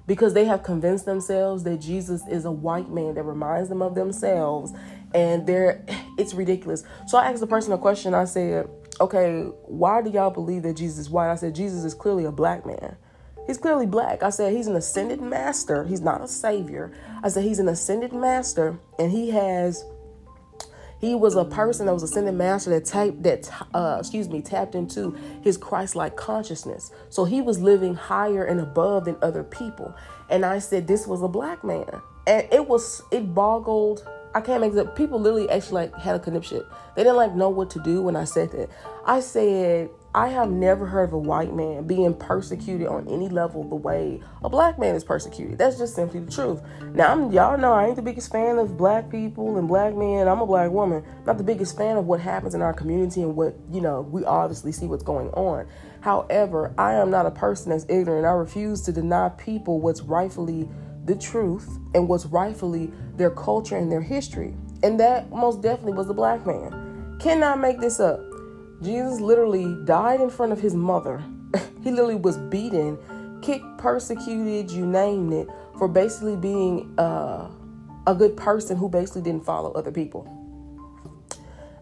because 0.06 0.34
they 0.34 0.44
have 0.46 0.62
convinced 0.62 1.04
themselves 1.04 1.64
that 1.64 1.78
Jesus 1.80 2.26
is 2.28 2.44
a 2.44 2.50
white 2.52 2.90
man 2.90 3.14
that 3.14 3.22
reminds 3.22 3.68
them 3.68 3.82
of 3.82 3.94
themselves 3.94 4.72
and 5.14 5.47
they're 5.47 5.85
it's 6.19 6.35
ridiculous. 6.35 6.85
So 7.07 7.19
I 7.19 7.31
asked 7.31 7.40
the 7.40 7.47
person 7.47 7.73
a 7.73 7.78
question. 7.78 8.14
I 8.14 8.25
said, 8.25 8.69
"Okay, 9.00 9.42
why 9.66 10.02
do 10.02 10.11
y'all 10.11 10.31
believe 10.31 10.62
that 10.62 10.75
Jesus 10.75 10.99
is 10.99 11.11
white?" 11.11 11.31
I 11.31 11.37
said, 11.37 11.54
"Jesus 11.54 11.85
is 11.85 11.95
clearly 11.95 12.25
a 12.25 12.33
black 12.33 12.66
man." 12.66 12.97
He's 13.47 13.59
clearly 13.59 13.87
black. 13.87 14.23
I 14.23 14.31
said 14.31 14.52
he's 14.52 14.69
an 14.69 14.76
ascended 14.76 15.21
master. 15.21 15.85
He's 15.85 16.00
not 16.00 16.23
a 16.23 16.28
savior. 16.28 16.92
I 17.23 17.28
said 17.28 17.45
he's 17.45 17.59
an 17.59 17.69
ascended 17.69 18.12
master 18.12 18.78
and 18.99 19.11
he 19.11 19.31
has 19.31 19.85
he 21.00 21.16
was 21.16 21.35
a 21.35 21.45
person 21.45 21.87
that 21.87 21.92
was 21.92 22.04
ascended 22.04 22.35
master 22.35 22.71
that 22.71 22.85
typed 22.85 23.25
that 23.25 23.50
uh, 23.75 23.97
excuse 23.99 24.28
me 24.28 24.40
tapped 24.40 24.76
into 24.76 25.11
his 25.42 25.57
Christ-like 25.57 26.16
consciousness. 26.16 26.92
So 27.09 27.25
he 27.25 27.42
was 27.42 27.59
living 27.59 27.97
higher 27.97 28.45
and 28.45 28.61
above 28.61 29.07
than 29.07 29.16
other 29.21 29.42
people. 29.42 29.92
And 30.31 30.45
I 30.45 30.61
said 30.61 30.87
this 30.87 31.09
was 31.09 31.21
a 31.21 31.28
black 31.28 31.64
man. 31.64 32.00
And 32.28 32.47
it 32.52 32.69
was 32.69 33.02
it 33.11 33.35
boggled 33.35 34.09
I 34.35 34.41
can't 34.41 34.61
make 34.61 34.73
it. 34.73 34.97
People 34.97 35.21
literally 35.21 35.49
actually 35.51 35.83
like 35.83 35.95
had 35.97 36.17
a 36.17 36.19
conniption. 36.19 36.65
They 36.97 37.03
didn't 37.03 37.17
like 37.17 37.35
know 37.35 37.51
what 37.51 37.71
to 37.71 37.81
do 37.81 38.03
when 38.03 38.17
I 38.17 38.25
said 38.25 38.51
that. 38.53 38.71
I 39.05 39.21
said 39.21 39.91
I 40.15 40.29
have 40.29 40.51
never 40.51 40.85
heard 40.85 41.05
of 41.05 41.15
a 41.15 41.19
white 41.19 41.55
man 41.55 41.87
being 41.87 42.12
persecuted 42.12 42.87
on 42.87 43.09
any 43.09 43.31
level 43.31 43.65
the 43.65 43.77
way 43.77 44.21
a 44.45 44.51
black 44.51 44.79
man 44.79 44.95
is 44.95 45.05
persecuted. 45.05 45.57
That's 45.57 45.79
just 45.79 45.95
simply 45.95 46.21
the 46.21 46.31
truth. 46.31 46.61
Now, 46.95 47.12
I'm, 47.12 47.33
y'all 47.33 47.57
know 47.57 47.73
I 47.73 47.87
ain't 47.87 47.97
the 47.97 48.03
biggest 48.03 48.31
fan 48.31 48.59
of 48.59 48.77
black 48.77 49.11
people 49.11 49.57
and 49.57 49.67
black 49.67 49.95
men. 49.95 50.29
I'm 50.29 50.41
a 50.41 50.47
black 50.47 50.71
woman. 50.71 51.03
not 51.25 51.39
the 51.39 51.45
biggest 51.45 51.79
fan 51.79 51.97
of 51.97 52.05
what 52.05 52.21
happens 52.21 52.55
in 52.55 52.61
our 52.61 52.75
community 52.75 53.23
and 53.23 53.35
what, 53.35 53.57
you 53.71 53.81
know, 53.81 54.03
we 54.03 54.23
obviously 54.27 54.71
see 54.71 54.87
what's 54.87 55.03
going 55.03 55.31
on. 55.31 55.67
However, 56.03 56.75
I 56.77 56.93
am 56.95 57.11
not 57.11 57.25
a 57.25 57.31
person 57.31 57.71
that's 57.71 57.87
ignorant. 57.89 58.27
I 58.27 58.33
refuse 58.33 58.83
to 58.83 58.93
deny 58.93 59.31
people 59.31 59.81
what's 59.81 60.03
rightfully 60.03 60.69
the 61.04 61.16
truth 61.16 61.78
and 61.94 62.09
what's 62.09 62.26
rightfully 62.26 62.92
their 63.16 63.30
culture 63.30 63.76
and 63.76 63.90
their 63.90 64.00
history. 64.00 64.54
And 64.82 64.99
that 65.00 65.30
most 65.30 65.62
definitely 65.62 65.94
was 65.94 66.09
a 66.09 66.14
black 66.14 66.47
man. 66.47 67.18
Cannot 67.21 67.61
make 67.61 67.80
this 67.80 68.00
up. 68.00 68.21
Jesus 68.82 69.21
literally 69.21 69.76
died 69.85 70.21
in 70.21 70.30
front 70.30 70.52
of 70.52 70.61
his 70.61 70.75
mother. 70.75 71.23
he 71.82 71.90
literally 71.90 72.16
was 72.16 72.37
beaten, 72.37 72.99
kicked, 73.42 73.78
persecuted, 73.78 74.71
you 74.71 74.87
name 74.87 75.32
it, 75.32 75.49
for 75.78 75.87
basically 75.87 76.37
being 76.37 76.92
uh, 76.99 77.49
a 78.06 78.14
good 78.14 78.37
person 78.37 78.76
who 78.76 78.88
basically 78.88 79.23
didn't 79.23 79.44
follow 79.44 79.73
other 79.73 79.92
people. 79.92 80.26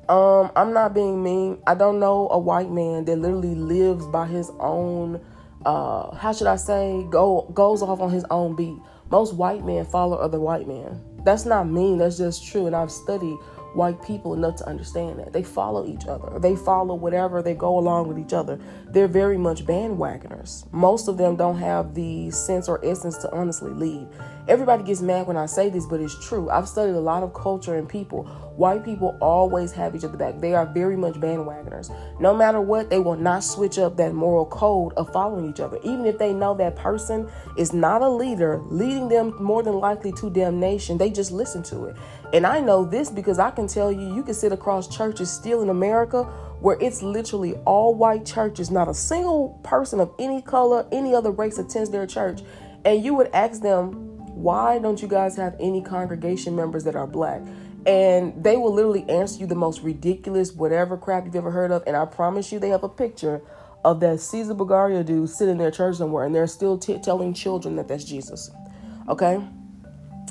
Um, 0.09 0.51
I'm 0.57 0.73
not 0.73 0.93
being 0.93 1.23
mean. 1.23 1.63
I 1.67 1.75
don't 1.75 2.01
know 2.01 2.29
a 2.31 2.39
white 2.39 2.71
man 2.71 3.05
that 3.05 3.17
literally 3.17 3.55
lives 3.55 4.07
by 4.07 4.27
his 4.27 4.51
own 4.59 5.21
uh, 5.65 6.15
how 6.15 6.33
should 6.33 6.47
I 6.47 6.57
say, 6.57 7.07
go 7.11 7.51
goes 7.53 7.83
off 7.83 8.01
on 8.01 8.11
his 8.11 8.25
own 8.31 8.57
beat. 8.57 8.79
Most 9.11 9.35
white 9.35 9.65
men 9.65 9.85
follow 9.85 10.17
other 10.17 10.39
white 10.39 10.69
men. 10.69 11.01
That's 11.25 11.45
not 11.45 11.69
mean, 11.69 11.99
that's 11.99 12.19
just 12.19 12.47
true. 12.47 12.67
And 12.67 12.77
I've 12.77 12.91
studied 12.91 13.37
white 13.75 14.03
people 14.03 14.35
enough 14.35 14.57
to 14.57 14.69
understand 14.69 15.19
that. 15.19 15.33
They 15.33 15.43
follow 15.43 15.87
each 15.87 16.07
other. 16.07 16.39
They 16.39 16.57
follow 16.57 16.95
whatever, 16.95 17.43
they 17.43 17.55
go 17.55 17.79
along 17.79 18.09
with 18.09 18.19
each 18.19 18.33
other. 18.33 18.59
They're 18.89 19.09
very 19.09 19.39
much 19.39 19.65
bandwagoners. 19.65 20.71
Most 20.73 21.09
of 21.09 21.19
them 21.19 21.37
don't 21.37 21.59
have 21.59 21.95
the 21.95 22.31
sense 22.31 22.69
or 22.69 22.85
essence 22.85 23.17
to 23.19 23.33
honestly 23.33 23.71
lead. 23.71 24.09
Everybody 24.49 24.83
gets 24.83 25.01
mad 25.01 25.27
when 25.27 25.37
I 25.37 25.47
say 25.47 25.71
this, 25.71 25.87
but 25.87 26.01
it's 26.01 26.27
true. 26.27 26.51
I've 26.51 26.69
studied 26.69 26.95
a 26.95 27.01
lot 27.01 27.23
of 27.23 27.35
culture 27.35 27.77
and 27.77 27.89
people. 27.89 28.29
White 28.61 28.85
people 28.85 29.17
always 29.23 29.73
have 29.73 29.97
each 29.97 30.05
other 30.05 30.19
back. 30.19 30.39
They 30.39 30.53
are 30.53 30.67
very 30.67 30.95
much 30.95 31.15
bandwagoners. 31.15 31.91
No 32.21 32.37
matter 32.37 32.61
what, 32.61 32.91
they 32.91 32.99
will 32.99 33.17
not 33.17 33.43
switch 33.43 33.79
up 33.79 33.97
that 33.97 34.13
moral 34.13 34.45
code 34.45 34.93
of 34.99 35.11
following 35.15 35.49
each 35.49 35.61
other. 35.61 35.79
Even 35.83 36.05
if 36.05 36.19
they 36.19 36.35
know 36.35 36.55
that 36.57 36.77
person 36.77 37.27
is 37.57 37.73
not 37.73 38.03
a 38.03 38.09
leader, 38.11 38.61
leading 38.67 39.09
them 39.09 39.35
more 39.43 39.63
than 39.63 39.79
likely 39.79 40.13
to 40.13 40.29
damnation, 40.29 40.99
they 40.99 41.09
just 41.09 41.33
listen 41.33 41.63
to 41.63 41.87
it. 41.87 41.97
And 42.35 42.47
I 42.47 42.61
know 42.61 42.85
this 42.85 43.09
because 43.09 43.39
I 43.39 43.51
can 43.51 43.67
tell 43.67 43.91
you, 43.91 44.15
you 44.15 44.23
can 44.23 44.35
sit 44.35 44.53
across 44.53 44.95
churches 44.95 45.31
still 45.31 45.63
in 45.63 45.71
America 45.71 46.25
where 46.61 46.77
it's 46.83 47.01
literally 47.01 47.55
all 47.65 47.95
white 47.95 48.27
churches, 48.27 48.71
not 48.71 48.89
a 48.89 48.95
single 48.95 49.59
person 49.63 50.01
of 50.01 50.13
any 50.19 50.43
color, 50.43 50.87
any 50.93 51.15
other 51.15 51.31
race 51.31 51.57
attends 51.57 51.89
their 51.89 52.07
church. 52.07 52.43
And 52.85 53.03
you 53.03 53.15
would 53.15 53.31
ask 53.33 53.63
them, 53.63 54.11
why 54.35 54.79
don't 54.79 55.01
you 55.01 55.09
guys 55.09 55.35
have 55.37 55.57
any 55.59 55.81
congregation 55.81 56.55
members 56.55 56.85
that 56.85 56.95
are 56.95 57.07
black? 57.07 57.41
And 57.87 58.43
they 58.43 58.57
will 58.57 58.73
literally 58.73 59.09
answer 59.09 59.41
you 59.41 59.47
the 59.47 59.55
most 59.55 59.83
ridiculous, 59.83 60.53
whatever 60.53 60.97
crap 60.97 61.25
you've 61.25 61.37
ever 61.37 61.51
heard 61.51 61.71
of. 61.71 61.83
And 61.87 61.97
I 61.97 62.05
promise 62.05 62.53
you, 62.53 62.59
they 62.59 62.69
have 62.69 62.85
a 62.85 62.89
picture 62.89 63.43
of 63.85 64.01
that 64.01 64.21
Caesar 64.21 64.55
Borgia 64.55 65.03
dude 65.03 65.31
sitting 65.31 65.53
in 65.53 65.59
their 65.59 65.71
church 65.71 65.97
somewhere, 65.97 66.27
and 66.27 66.35
they're 66.35 66.47
still 66.47 66.77
t- 66.77 66.99
telling 66.99 67.33
children 67.33 67.77
that 67.77 67.89
that's 67.89 68.05
Jesus. 68.05 68.51
Okay? 69.09 69.43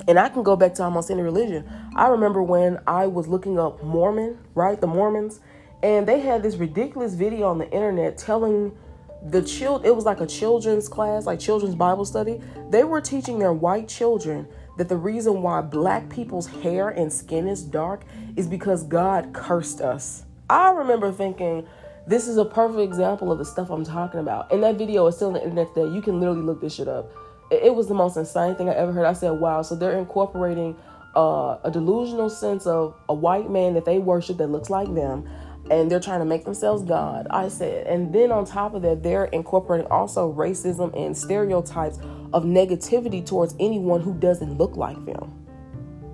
And 0.08 0.20
I 0.20 0.30
can 0.30 0.44
go 0.44 0.56
back 0.56 0.76
to 0.76 0.84
almost 0.84 1.10
any 1.12 1.22
religion. 1.22 1.70
I 1.96 2.08
remember 2.08 2.42
when 2.44 2.80
I 2.88 3.08
was 3.08 3.28
looking 3.28 3.60
up 3.60 3.84
Mormon, 3.84 4.38
right? 4.54 4.80
The 4.80 4.88
Mormons. 4.88 5.40
And 5.82 6.08
they 6.08 6.20
had 6.20 6.44
this 6.44 6.56
ridiculous 6.56 7.16
video 7.16 7.48
on 7.48 7.58
the 7.58 7.70
internet 7.72 8.18
telling 8.18 8.78
the 9.24 9.42
child 9.42 9.86
it 9.86 9.96
was 9.96 10.06
like 10.06 10.22
a 10.22 10.26
children's 10.26 10.88
class, 10.88 11.26
like 11.26 11.40
children's 11.40 11.76
Bible 11.76 12.06
study. 12.06 12.42
They 12.70 12.84
were 12.84 13.02
teaching 13.02 13.40
their 13.40 13.54
white 13.54 13.88
children 13.88 14.48
that 14.80 14.90
the 14.90 14.98
reason 14.98 15.44
why 15.44 15.62
black 15.62 16.10
people's 16.10 16.48
hair 16.48 16.90
and 16.90 17.14
skin 17.14 17.48
is 17.48 17.62
dark 17.62 18.02
is 18.36 18.48
because 18.48 18.84
God 18.84 19.32
cursed 19.34 19.82
us. 19.82 20.26
I 20.50 20.72
remember 20.72 21.12
thinking, 21.12 21.68
this 22.08 22.28
is 22.28 22.38
a 22.38 22.46
perfect 22.46 22.82
example 22.82 23.32
of 23.32 23.38
the 23.38 23.46
stuff 23.46 23.70
I'm 23.70 23.86
talking 23.86 24.20
about. 24.20 24.52
And 24.52 24.64
that 24.64 24.80
video 24.80 25.06
is 25.06 25.16
still 25.16 25.28
on 25.28 25.34
the 25.34 25.44
internet 25.44 25.76
today. 25.76 25.94
You 25.94 26.02
can 26.02 26.20
literally 26.20 26.42
look 26.42 26.60
this 26.60 26.74
shit 26.74 26.88
up 26.88 27.12
it 27.52 27.74
was 27.74 27.88
the 27.88 27.94
most 27.94 28.18
insane 28.18 28.56
thing 28.56 28.70
I 28.70 28.76
ever 28.76 28.92
heard. 28.92 29.06
I 29.06 29.14
said, 29.14 29.32
wow. 29.32 29.62
So 29.62 29.76
they're 29.76 29.98
incorporating 29.98 30.76
uh, 31.16 31.58
a 31.64 31.72
delusional 31.72 32.30
sense 32.30 32.68
of 32.68 32.96
a 33.08 33.14
white 33.14 33.50
man 33.50 33.74
that 33.74 33.86
they 33.86 33.98
worship 33.98 34.38
that 34.38 34.48
looks 34.48 34.70
like 34.70 34.94
them. 34.94 35.28
And 35.70 35.92
they're 35.92 36.00
trying 36.00 36.20
to 36.20 36.26
make 36.26 36.46
themselves 36.46 36.84
God. 36.84 37.28
I 37.30 37.48
said, 37.48 37.86
and 37.86 38.12
then 38.14 38.32
on 38.32 38.46
top 38.46 38.74
of 38.74 38.82
that, 38.82 39.04
they're 39.04 39.26
incorporating 39.26 39.88
also 39.92 40.34
racism 40.34 40.96
and 40.98 41.16
stereotypes 41.16 42.00
of 42.34 42.44
negativity 42.44 43.26
towards 43.26 43.56
anyone 43.60 44.02
who 44.02 44.14
doesn't 44.16 44.58
look 44.58 44.76
like 44.76 45.04
them, 45.06 45.32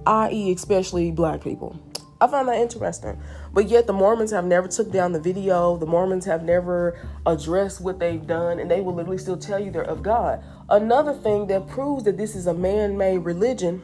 i.e., 0.06 0.52
especially 0.52 1.12
black 1.12 1.42
people. 1.42 1.80
I 2.20 2.28
find 2.28 2.48
that 2.48 2.58
interesting. 2.58 3.22
But 3.54 3.68
yet 3.68 3.88
the 3.88 3.94
Mormons 3.94 4.32
have 4.32 4.46
never 4.46 4.68
took 4.68 4.92
down 4.92 5.12
the 5.12 5.20
video. 5.20 5.78
The 5.78 5.86
Mormons 5.86 6.26
have 6.26 6.44
never 6.44 7.00
addressed 7.26 7.82
what 7.82 8.00
they've 8.00 8.26
done, 8.26 8.60
and 8.60 8.72
they 8.72 8.82
will 8.82 8.94
literally 8.94 9.18
still 9.18 9.38
tell 9.38 9.60
you 9.60 9.70
they're 9.70 9.84
of 9.84 10.02
God. 10.02 10.44
Another 10.70 11.14
thing 11.14 11.48
that 11.48 11.68
proves 11.68 12.04
that 12.06 12.18
this 12.18 12.36
is 12.36 12.48
a 12.48 12.54
man-made 12.54 13.20
religion. 13.20 13.80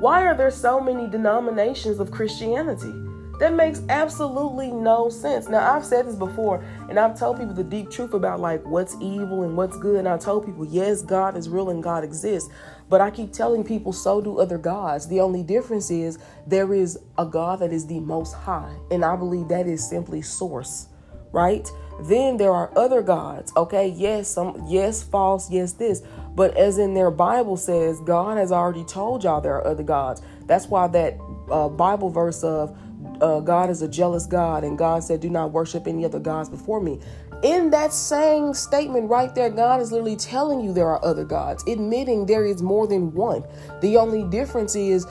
Why 0.00 0.24
are 0.24 0.34
there 0.34 0.50
so 0.50 0.80
many 0.80 1.08
denominations 1.08 1.98
of 1.98 2.10
Christianity? 2.10 2.92
That 3.40 3.54
makes 3.54 3.82
absolutely 3.88 4.70
no 4.70 5.08
sense. 5.08 5.48
Now, 5.48 5.74
I've 5.74 5.84
said 5.84 6.06
this 6.06 6.14
before, 6.14 6.64
and 6.88 6.98
I've 6.98 7.18
told 7.18 7.38
people 7.38 7.54
the 7.54 7.64
deep 7.64 7.90
truth 7.90 8.14
about 8.14 8.38
like 8.40 8.64
what's 8.64 8.94
evil 9.00 9.42
and 9.42 9.56
what's 9.56 9.76
good. 9.76 9.96
And 9.96 10.08
I 10.08 10.18
told 10.18 10.46
people, 10.46 10.64
yes, 10.64 11.02
God 11.02 11.36
is 11.36 11.48
real 11.48 11.70
and 11.70 11.82
God 11.82 12.04
exists. 12.04 12.48
But 12.88 13.00
I 13.00 13.10
keep 13.10 13.32
telling 13.32 13.64
people, 13.64 13.92
so 13.92 14.20
do 14.20 14.38
other 14.38 14.58
gods. 14.58 15.08
The 15.08 15.20
only 15.20 15.42
difference 15.42 15.90
is 15.90 16.18
there 16.46 16.72
is 16.74 16.98
a 17.18 17.26
God 17.26 17.58
that 17.58 17.72
is 17.72 17.86
the 17.86 17.98
most 17.98 18.34
high. 18.34 18.72
And 18.90 19.04
I 19.04 19.16
believe 19.16 19.48
that 19.48 19.66
is 19.66 19.88
simply 19.88 20.22
source, 20.22 20.86
right? 21.32 21.68
Then 22.02 22.36
there 22.36 22.52
are 22.52 22.76
other 22.76 23.02
gods. 23.02 23.52
Okay, 23.56 23.88
yes, 23.88 24.28
some 24.28 24.64
yes, 24.68 25.02
false, 25.02 25.50
yes, 25.50 25.72
this. 25.72 26.02
But 26.34 26.56
as 26.56 26.78
in 26.78 26.94
their 26.94 27.10
Bible 27.10 27.56
says, 27.56 28.00
God 28.00 28.36
has 28.38 28.52
already 28.52 28.84
told 28.84 29.24
y'all 29.24 29.40
there 29.40 29.54
are 29.54 29.66
other 29.66 29.84
gods. 29.84 30.20
That's 30.46 30.66
why 30.66 30.88
that 30.88 31.18
uh, 31.50 31.68
Bible 31.68 32.10
verse 32.10 32.42
of 32.42 32.76
uh, 33.20 33.40
God 33.40 33.70
is 33.70 33.82
a 33.82 33.88
jealous 33.88 34.26
God, 34.26 34.64
and 34.64 34.76
God 34.76 35.04
said, 35.04 35.20
Do 35.20 35.30
not 35.30 35.52
worship 35.52 35.86
any 35.86 36.04
other 36.04 36.18
gods 36.18 36.48
before 36.48 36.80
me. 36.80 37.00
In 37.42 37.70
that 37.70 37.92
same 37.92 38.54
statement 38.54 39.10
right 39.10 39.34
there, 39.34 39.50
God 39.50 39.80
is 39.80 39.92
literally 39.92 40.16
telling 40.16 40.60
you 40.60 40.72
there 40.72 40.88
are 40.88 41.04
other 41.04 41.24
gods, 41.24 41.62
admitting 41.68 42.26
there 42.26 42.46
is 42.46 42.62
more 42.62 42.86
than 42.86 43.12
one. 43.12 43.44
The 43.82 43.96
only 43.96 44.24
difference 44.24 44.74
is 44.74 45.06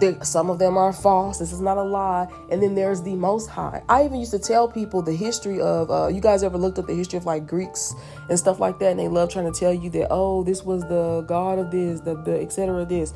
that 0.00 0.26
some 0.26 0.48
of 0.48 0.58
them 0.58 0.78
are 0.78 0.92
false. 0.92 1.38
This 1.38 1.52
is 1.52 1.60
not 1.60 1.76
a 1.76 1.82
lie. 1.82 2.26
And 2.50 2.62
then 2.62 2.74
there's 2.74 3.02
the 3.02 3.14
Most 3.14 3.48
High. 3.48 3.82
I 3.88 4.04
even 4.04 4.20
used 4.20 4.30
to 4.30 4.38
tell 4.38 4.66
people 4.66 5.02
the 5.02 5.14
history 5.14 5.60
of, 5.60 5.90
uh, 5.90 6.06
you 6.06 6.20
guys 6.20 6.42
ever 6.42 6.56
looked 6.56 6.78
up 6.78 6.86
the 6.86 6.94
history 6.94 7.18
of 7.18 7.26
like 7.26 7.46
Greeks 7.46 7.94
and 8.30 8.38
stuff 8.38 8.58
like 8.58 8.78
that? 8.78 8.92
And 8.92 9.00
they 9.00 9.08
love 9.08 9.30
trying 9.30 9.52
to 9.52 9.58
tell 9.58 9.74
you 9.74 9.90
that, 9.90 10.08
oh, 10.10 10.44
this 10.44 10.62
was 10.62 10.82
the 10.84 11.24
God 11.28 11.58
of 11.58 11.70
this, 11.70 12.00
the, 12.00 12.14
the 12.22 12.40
etc. 12.40 12.86
this 12.86 13.12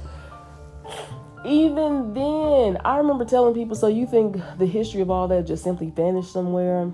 even 1.47 2.15
then, 2.15 2.79
I 2.85 2.97
remember 2.99 3.25
telling 3.25 3.55
people, 3.55 3.77
so 3.77 3.87
you 3.87 4.07
think 4.07 4.37
the 4.59 4.67
history 4.67 5.01
of 5.01 5.11
all 5.11 5.29
that 5.29 5.47
just 5.47 5.63
simply 5.63 5.91
vanished 5.91 6.33
somewhere 6.33 6.93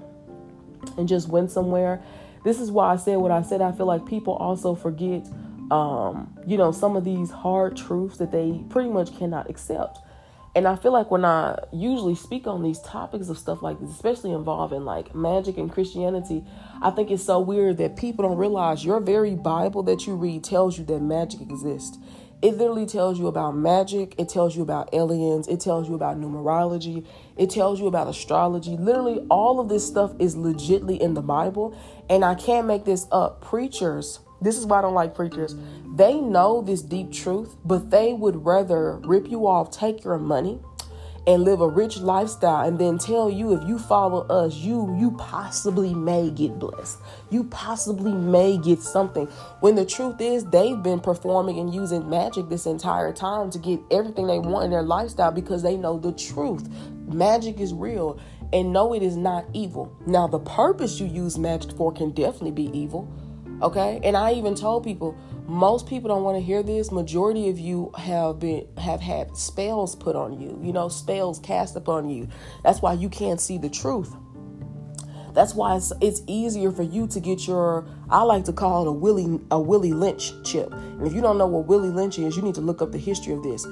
and 0.97 1.09
just 1.09 1.29
went 1.29 1.51
somewhere? 1.51 2.03
This 2.45 2.61
is 2.61 2.71
why 2.71 2.93
I 2.93 2.97
said 2.97 3.17
what 3.19 3.31
I 3.31 3.43
said. 3.43 3.63
I 3.63 3.73
feel 3.73 3.87
like 3.87 4.05
people 4.07 4.35
also 4.35 4.75
forget, 4.75 5.27
um, 5.71 6.37
you 6.47 6.57
know, 6.57 6.73
some 6.73 6.97
of 6.97 7.05
these 7.05 7.31
hard 7.31 7.77
truths 7.77 8.19
that 8.19 8.33
they 8.33 8.63
pretty 8.69 8.91
much 8.91 9.17
cannot 9.17 9.49
accept. 9.49 9.99
And 10.55 10.69
I 10.69 10.77
feel 10.77 10.93
like 10.93 11.11
when 11.11 11.25
I 11.25 11.59
usually 11.73 12.15
speak 12.15 12.47
on 12.47 12.63
these 12.63 12.79
topics 12.81 13.29
of 13.31 13.39
stuff 13.39 13.63
like 13.63 13.81
this, 13.81 13.91
especially 13.91 14.33
involving 14.33 14.85
like 14.85 15.15
magic 15.15 15.57
and 15.57 15.73
Christianity, 15.73 16.45
I 16.83 16.91
think 16.91 17.11
it's 17.11 17.25
so 17.25 17.41
weird 17.41 17.79
that 17.79 17.97
people 17.97 18.29
don't 18.29 18.37
realize 18.37 18.85
your 18.85 19.01
very 19.01 19.35
Bible 19.35 19.83
that 19.85 20.07
you 20.07 20.15
read 20.15 20.45
tells 20.45 20.79
you 20.79 20.85
that 20.87 21.01
magic 21.01 21.41
exists. 21.41 21.97
It 22.43 22.57
literally 22.57 22.87
tells 22.87 23.21
you 23.21 23.29
about 23.29 23.57
magic, 23.57 24.17
it 24.19 24.29
tells 24.29 24.57
you 24.57 24.63
about 24.63 24.93
aliens, 24.93 25.47
it 25.47 25.61
tells 25.61 25.89
you 25.89 25.95
about 25.95 26.21
numerology, 26.21 27.07
it 27.37 27.51
tells 27.51 27.79
you 27.79 27.87
about 27.87 28.09
astrology. 28.09 28.77
Literally, 28.77 29.25
all 29.31 29.61
of 29.61 29.69
this 29.69 29.87
stuff 29.87 30.13
is 30.19 30.35
legitly 30.35 30.99
in 30.99 31.15
the 31.15 31.23
Bible. 31.23 31.79
And 32.11 32.25
I 32.25 32.35
can't 32.35 32.67
make 32.67 32.85
this 32.85 33.07
up. 33.13 33.43
Preachers, 33.43 34.19
this 34.41 34.59
is 34.59 34.67
why 34.67 34.81
I 34.81 34.83
don't 34.83 34.95
like 34.95 35.15
preachers. 35.15 35.55
They 35.95 36.21
know 36.21 36.63
this 36.63 36.83
deep 36.83 37.13
truth, 37.13 37.55
but 37.65 37.91
they 37.91 38.13
would 38.13 38.45
rather 38.45 38.97
rip 39.05 39.31
you 39.31 39.47
off, 39.47 39.71
take 39.71 40.03
your 40.03 40.19
money, 40.19 40.59
and 41.27 41.45
live 41.45 41.61
a 41.61 41.69
rich 41.69 41.99
lifestyle 41.99 42.67
and 42.67 42.79
then 42.79 42.99
tell 42.99 43.31
you 43.31 43.55
if 43.55 43.67
you 43.69 43.79
follow 43.79 44.27
us 44.27 44.57
you 44.57 44.97
you 44.99 45.13
possibly 45.13 45.95
may 45.95 46.31
get 46.31 46.59
blessed. 46.59 46.99
You 47.31 47.45
possibly 47.45 48.13
may 48.13 48.59
get 48.59 48.83
something. 48.83 49.27
When 49.61 49.75
the 49.75 49.87
truth 49.87 50.21
is 50.21 50.45
they've 50.47 50.83
been 50.83 51.01
performing 51.01 51.59
and 51.59 51.73
using 51.73 52.09
magic 52.09 52.49
this 52.49 52.67
entire 52.67 53.13
time 53.13 53.51
to 53.51 53.59
get 53.59 53.81
everything 53.91 54.27
they 54.27 54.39
want 54.39 54.65
in 54.65 54.71
their 54.71 54.83
lifestyle 54.83 55.33
because 55.33 55.63
they 55.63 55.77
know 55.77 55.99
the 55.99 56.13
truth. 56.13 56.69
Magic 57.07 57.61
is 57.61 57.73
real 57.73 58.19
and 58.53 58.73
no 58.73 58.95
it 58.95 59.03
is 59.03 59.17
not 59.17 59.47
evil. 59.53 59.97
Now 60.07 60.27
the 60.27 60.41
purpose 60.41 60.99
you 61.01 61.07
use 61.07 61.39
magic 61.39 61.73
for 61.73 61.93
can 61.93 62.11
definitely 62.11 62.51
be 62.51 62.77
evil 62.77 63.09
okay? 63.63 64.01
And 64.03 64.17
i 64.17 64.33
even 64.33 64.55
told 64.55 64.85
people 64.85 65.17
most 65.47 65.87
people 65.87 66.09
don't 66.09 66.23
want 66.23 66.37
to 66.37 66.43
hear 66.43 66.63
this. 66.63 66.93
Majority 66.93 67.49
of 67.49 67.59
you 67.59 67.91
have 67.97 68.39
been 68.39 68.67
have 68.79 69.01
had 69.01 69.37
spells 69.37 69.97
put 69.97 70.17
on 70.17 70.41
you 70.41 70.59
you 70.63 70.73
know 70.73 70.89
spells 70.89 71.39
cast 71.41 71.77
upon 71.77 72.09
you. 72.09 72.29
That's 72.63 72.81
why 72.81 72.95
you 72.95 73.09
can't 73.09 73.41
see 73.41 73.59
the 73.59 73.71
truth. 73.71 74.15
That's 75.35 75.55
why 75.55 75.77
it's, 75.77 75.93
it's 76.03 76.21
easier 76.27 76.71
for 76.71 76.83
you 76.83 77.07
to 77.09 77.19
get 77.19 77.47
your 77.47 77.87
i 78.11 78.23
like 78.23 78.45
to 78.45 78.53
call 78.53 78.83
it 78.83 78.89
a 78.89 78.93
willie 78.93 79.41
a 79.51 79.61
willie 79.61 79.93
lynch 79.93 80.33
chip. 80.45 80.73
And 80.73 81.07
if 81.07 81.15
you 81.15 81.21
don't 81.21 81.39
know 81.39 81.47
what 81.47 81.67
willie 81.67 81.91
lynch 81.91 82.19
is 82.19 82.37
you 82.37 82.43
need 82.43 82.55
to 82.57 82.61
look 82.61 82.83
up 82.83 82.93
the 82.93 82.99
history 82.99 83.33
of 83.33 83.43
this 83.43 83.67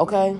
okay? 0.00 0.36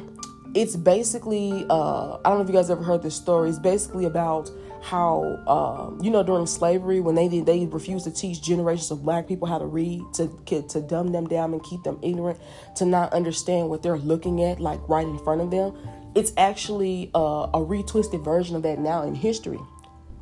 It's 0.54 0.76
basically 0.76 1.66
uh, 1.68 2.18
i 2.24 2.28
don't 2.28 2.38
know 2.38 2.42
if 2.42 2.48
you 2.48 2.54
guys 2.54 2.70
ever 2.70 2.82
heard 2.82 3.02
this 3.02 3.16
story. 3.16 3.50
It's 3.50 3.58
basically 3.58 4.04
about 4.04 4.50
how 4.84 5.42
um, 5.46 5.98
you 6.04 6.10
know 6.10 6.22
during 6.22 6.46
slavery 6.46 7.00
when 7.00 7.14
they 7.14 7.26
they 7.26 7.64
refused 7.66 8.04
to 8.04 8.10
teach 8.10 8.42
generations 8.42 8.90
of 8.90 9.02
black 9.02 9.26
people 9.26 9.48
how 9.48 9.58
to 9.58 9.64
read 9.64 10.02
to 10.12 10.28
to 10.44 10.80
dumb 10.82 11.10
them 11.10 11.26
down 11.26 11.54
and 11.54 11.64
keep 11.64 11.82
them 11.84 11.98
ignorant 12.02 12.38
to 12.76 12.84
not 12.84 13.10
understand 13.14 13.70
what 13.70 13.82
they're 13.82 13.96
looking 13.96 14.44
at 14.44 14.60
like 14.60 14.78
right 14.86 15.06
in 15.06 15.18
front 15.18 15.40
of 15.40 15.50
them 15.50 15.74
it's 16.14 16.32
actually 16.36 17.10
uh, 17.14 17.48
a 17.54 17.58
retwisted 17.58 18.22
version 18.22 18.54
of 18.54 18.62
that 18.62 18.78
now 18.78 19.02
in 19.02 19.14
history 19.14 19.58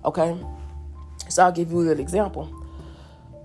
okay? 0.04 0.38
So 1.28 1.42
i'll 1.44 1.52
give 1.52 1.72
you 1.72 1.80
a 1.80 1.84
good 1.84 2.00
example. 2.00 2.48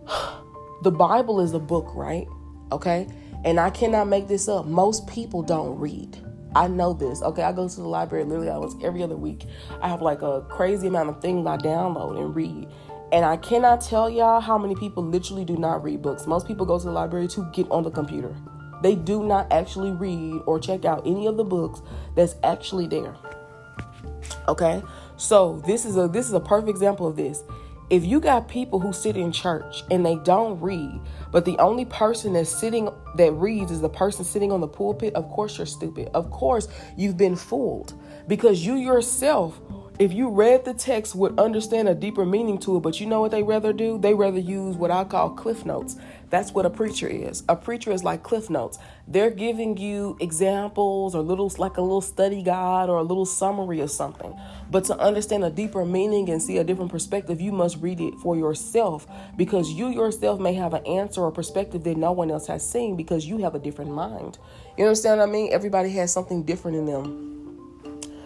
The 0.84 0.92
bible 0.92 1.42
is 1.42 1.54
a 1.54 1.60
book 1.60 1.88
right? 1.96 2.28
Okay? 2.72 3.08
And 3.44 3.60
i 3.60 3.72
cannot 3.72 4.08
make 4.08 4.28
this 4.28 4.48
up. 4.48 4.68
Most 4.68 5.08
people 5.08 5.42
don't 5.42 5.80
read 5.80 6.16
I 6.58 6.68
know 6.68 6.92
this. 6.92 7.22
Okay, 7.22 7.44
I 7.44 7.52
go 7.52 7.70
to 7.70 7.76
the 7.76 7.88
library 7.88 8.26
literally 8.26 8.50
almost 8.50 8.82
every 8.82 9.04
other 9.04 9.16
week. 9.16 9.46
I 9.80 9.88
have 9.88 10.02
like 10.02 10.24
a 10.24 10.42
crazy 10.50 10.88
amount 10.88 11.10
of 11.10 11.22
things 11.22 11.46
I 11.46 11.56
download 11.58 12.20
and 12.20 12.36
read. 12.36 12.68
And 13.12 13.24
I 13.24 13.38
cannot 13.38 13.80
tell 13.80 14.10
y'all 14.10 14.42
how 14.42 14.58
many 14.58 14.74
people 14.74 15.04
literally 15.04 15.46
do 15.46 15.56
not 15.56 15.84
read 15.84 16.02
books. 16.02 16.26
Most 16.26 16.48
people 16.48 16.66
go 16.66 16.80
to 16.80 16.86
the 16.86 16.92
library 16.92 17.28
to 17.28 17.48
get 17.54 17.70
on 17.70 17.84
the 17.84 17.92
computer. 17.92 18.36
They 18.82 18.96
do 18.96 19.24
not 19.24 19.54
actually 19.54 19.92
read 19.92 20.42
or 20.48 20.60
check 20.60 20.84
out 20.84 21.06
any 21.06 21.28
of 21.28 21.38
the 21.38 21.44
books 21.44 21.84
that's 22.16 22.34
actually 22.44 22.88
there. 22.88 23.16
Okay? 24.48 24.82
So, 25.16 25.62
this 25.68 25.86
is 25.86 25.96
a 25.96 26.08
this 26.08 26.26
is 26.26 26.34
a 26.34 26.40
perfect 26.40 26.70
example 26.70 27.06
of 27.06 27.16
this 27.16 27.44
if 27.89 28.03
you 28.03 28.20
got 28.20 28.48
people 28.48 28.79
who 28.79 28.91
sit 28.91 29.15
in 29.15 29.32
church 29.32 29.84
and 29.89 30.06
they 30.06 30.15
don't 30.17 30.60
read, 30.60 31.00
but 31.32 31.46
the 31.46 31.58
only 31.60 31.86
person 31.86 32.34
that's 32.34 32.50
sitting 32.50 32.89
that 33.15 33.32
reads 33.34 33.72
is 33.72 33.79
the 33.79 33.89
person 33.89 34.25
sitting 34.25 34.51
on 34.51 34.60
the 34.60 34.67
pulpit, 34.67 35.13
of 35.13 35.29
course 35.29 35.58
you're 35.58 35.65
stupid. 35.65 36.10
Of 36.13 36.29
course 36.29 36.67
you've 36.98 37.17
been 37.17 37.36
fooled. 37.36 37.94
Because 38.27 38.65
you 38.65 38.75
yourself 38.75 39.60
if 40.00 40.13
you 40.13 40.29
read 40.29 40.63
the 40.63 40.75
text 40.75 41.15
would 41.15 41.39
understand 41.39 41.89
a 41.89 41.96
deeper 41.96 42.25
meaning 42.25 42.60
to 42.60 42.77
it. 42.77 42.82
But 42.82 43.00
you 43.00 43.08
know 43.08 43.22
what 43.22 43.32
they 43.32 43.41
rather 43.41 43.74
do? 43.74 43.98
They 43.98 44.13
rather 44.13 44.39
use 44.39 44.75
what 44.75 44.91
i 44.91 45.03
call 45.03 45.32
cliff 45.32 45.65
notes 45.65 45.96
that's 46.30 46.52
what 46.52 46.66
a 46.66 46.70
preacher 46.70 47.08
is. 47.08 47.44
A 47.48 47.56
preacher 47.56 47.92
is 47.92 48.04
like 48.04 48.22
cliff 48.22 48.50
notes. 48.50 48.78
They're 49.08 49.32
giving 49.32 49.78
you 49.78 50.18
examples 50.20 51.16
or 51.16 51.22
little 51.22 51.52
like 51.58 51.78
a 51.78 51.82
little 51.82 52.02
study 52.02 52.44
guide 52.44 52.90
or 52.90 52.98
a 52.98 53.04
little 53.04 53.26
summary 53.26 53.80
of 53.80 53.90
something. 53.92 54.38
But 54.70 54.84
to 54.86 54.98
understand 54.98 55.46
a 55.46 55.50
deeper 55.50 55.86
meaning 55.86 56.30
and 56.30 56.42
see 56.42 56.58
a 56.58 56.63
different 56.63 56.92
perspective 56.92 57.40
you 57.40 57.52
must 57.54 57.78
read 57.78 58.02
it 58.02 58.16
for 58.16 58.36
yourself 58.36 59.08
because 59.38 59.72
you 59.72 59.88
yourself 59.90 60.40
may 60.40 60.54
have 60.54 60.74
an 60.74 60.86
answer 60.86 61.22
or 61.22 61.32
perspective 61.32 61.84
that 61.86 61.96
no 61.98 62.12
one 62.12 62.30
else 62.30 62.48
has 62.48 62.70
seen 62.70 62.98
because 62.98 63.26
you 63.26 63.38
have 63.38 63.56
a 63.56 63.60
different 63.60 63.92
mind. 63.92 64.38
You 64.78 64.86
understand 64.86 65.20
what 65.20 65.30
i 65.30 65.32
mean? 65.32 65.54
Everybody 65.54 65.92
has 65.92 66.12
something 66.12 66.44
different 66.44 66.78
in 66.78 66.86
them. 66.86 67.38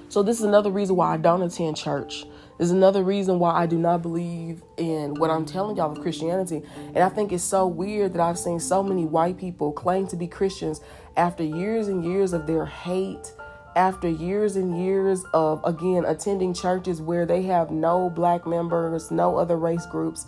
So 0.10 0.24
this 0.24 0.40
is 0.40 0.44
another 0.44 0.72
reason 0.72 0.96
why 0.96 1.14
I 1.14 1.18
don't 1.18 1.42
attend 1.42 1.78
church. 1.78 2.26
Is 2.62 2.70
another 2.70 3.02
reason 3.02 3.40
why 3.40 3.56
I 3.56 3.66
do 3.66 3.80
not 3.80 4.04
believe 4.04 4.62
in 4.78 5.16
what 5.16 5.32
I'm 5.32 5.48
telling 5.48 5.78
y'all 5.78 5.92
of 5.92 6.00
Christianity. 6.00 6.62
And 6.94 7.00
I 7.00 7.10
think 7.10 7.32
it's 7.32 7.44
so 7.44 7.66
weird 7.66 8.14
that 8.14 8.22
I've 8.22 8.38
seen 8.38 8.60
so 8.60 8.84
many 8.84 9.04
white 9.04 9.40
people 9.40 9.72
claim 9.72 10.06
to 10.10 10.16
be 10.16 10.28
Christians 10.28 10.80
after 11.18 11.42
years 11.44 11.88
and 11.88 12.06
years 12.06 12.34
of 12.34 12.46
their 12.46 12.68
hate, 12.68 13.34
after 13.76 14.08
years 14.08 14.58
and 14.58 14.80
years 14.80 15.24
of, 15.34 15.60
again, 15.66 16.06
attending 16.06 16.54
churches 16.54 17.02
where 17.02 17.26
they 17.26 17.42
have 17.42 17.72
no 17.72 18.12
black 18.12 18.46
members, 18.46 19.10
no 19.10 19.38
other 19.38 19.58
race 19.58 19.88
groups. 19.88 20.28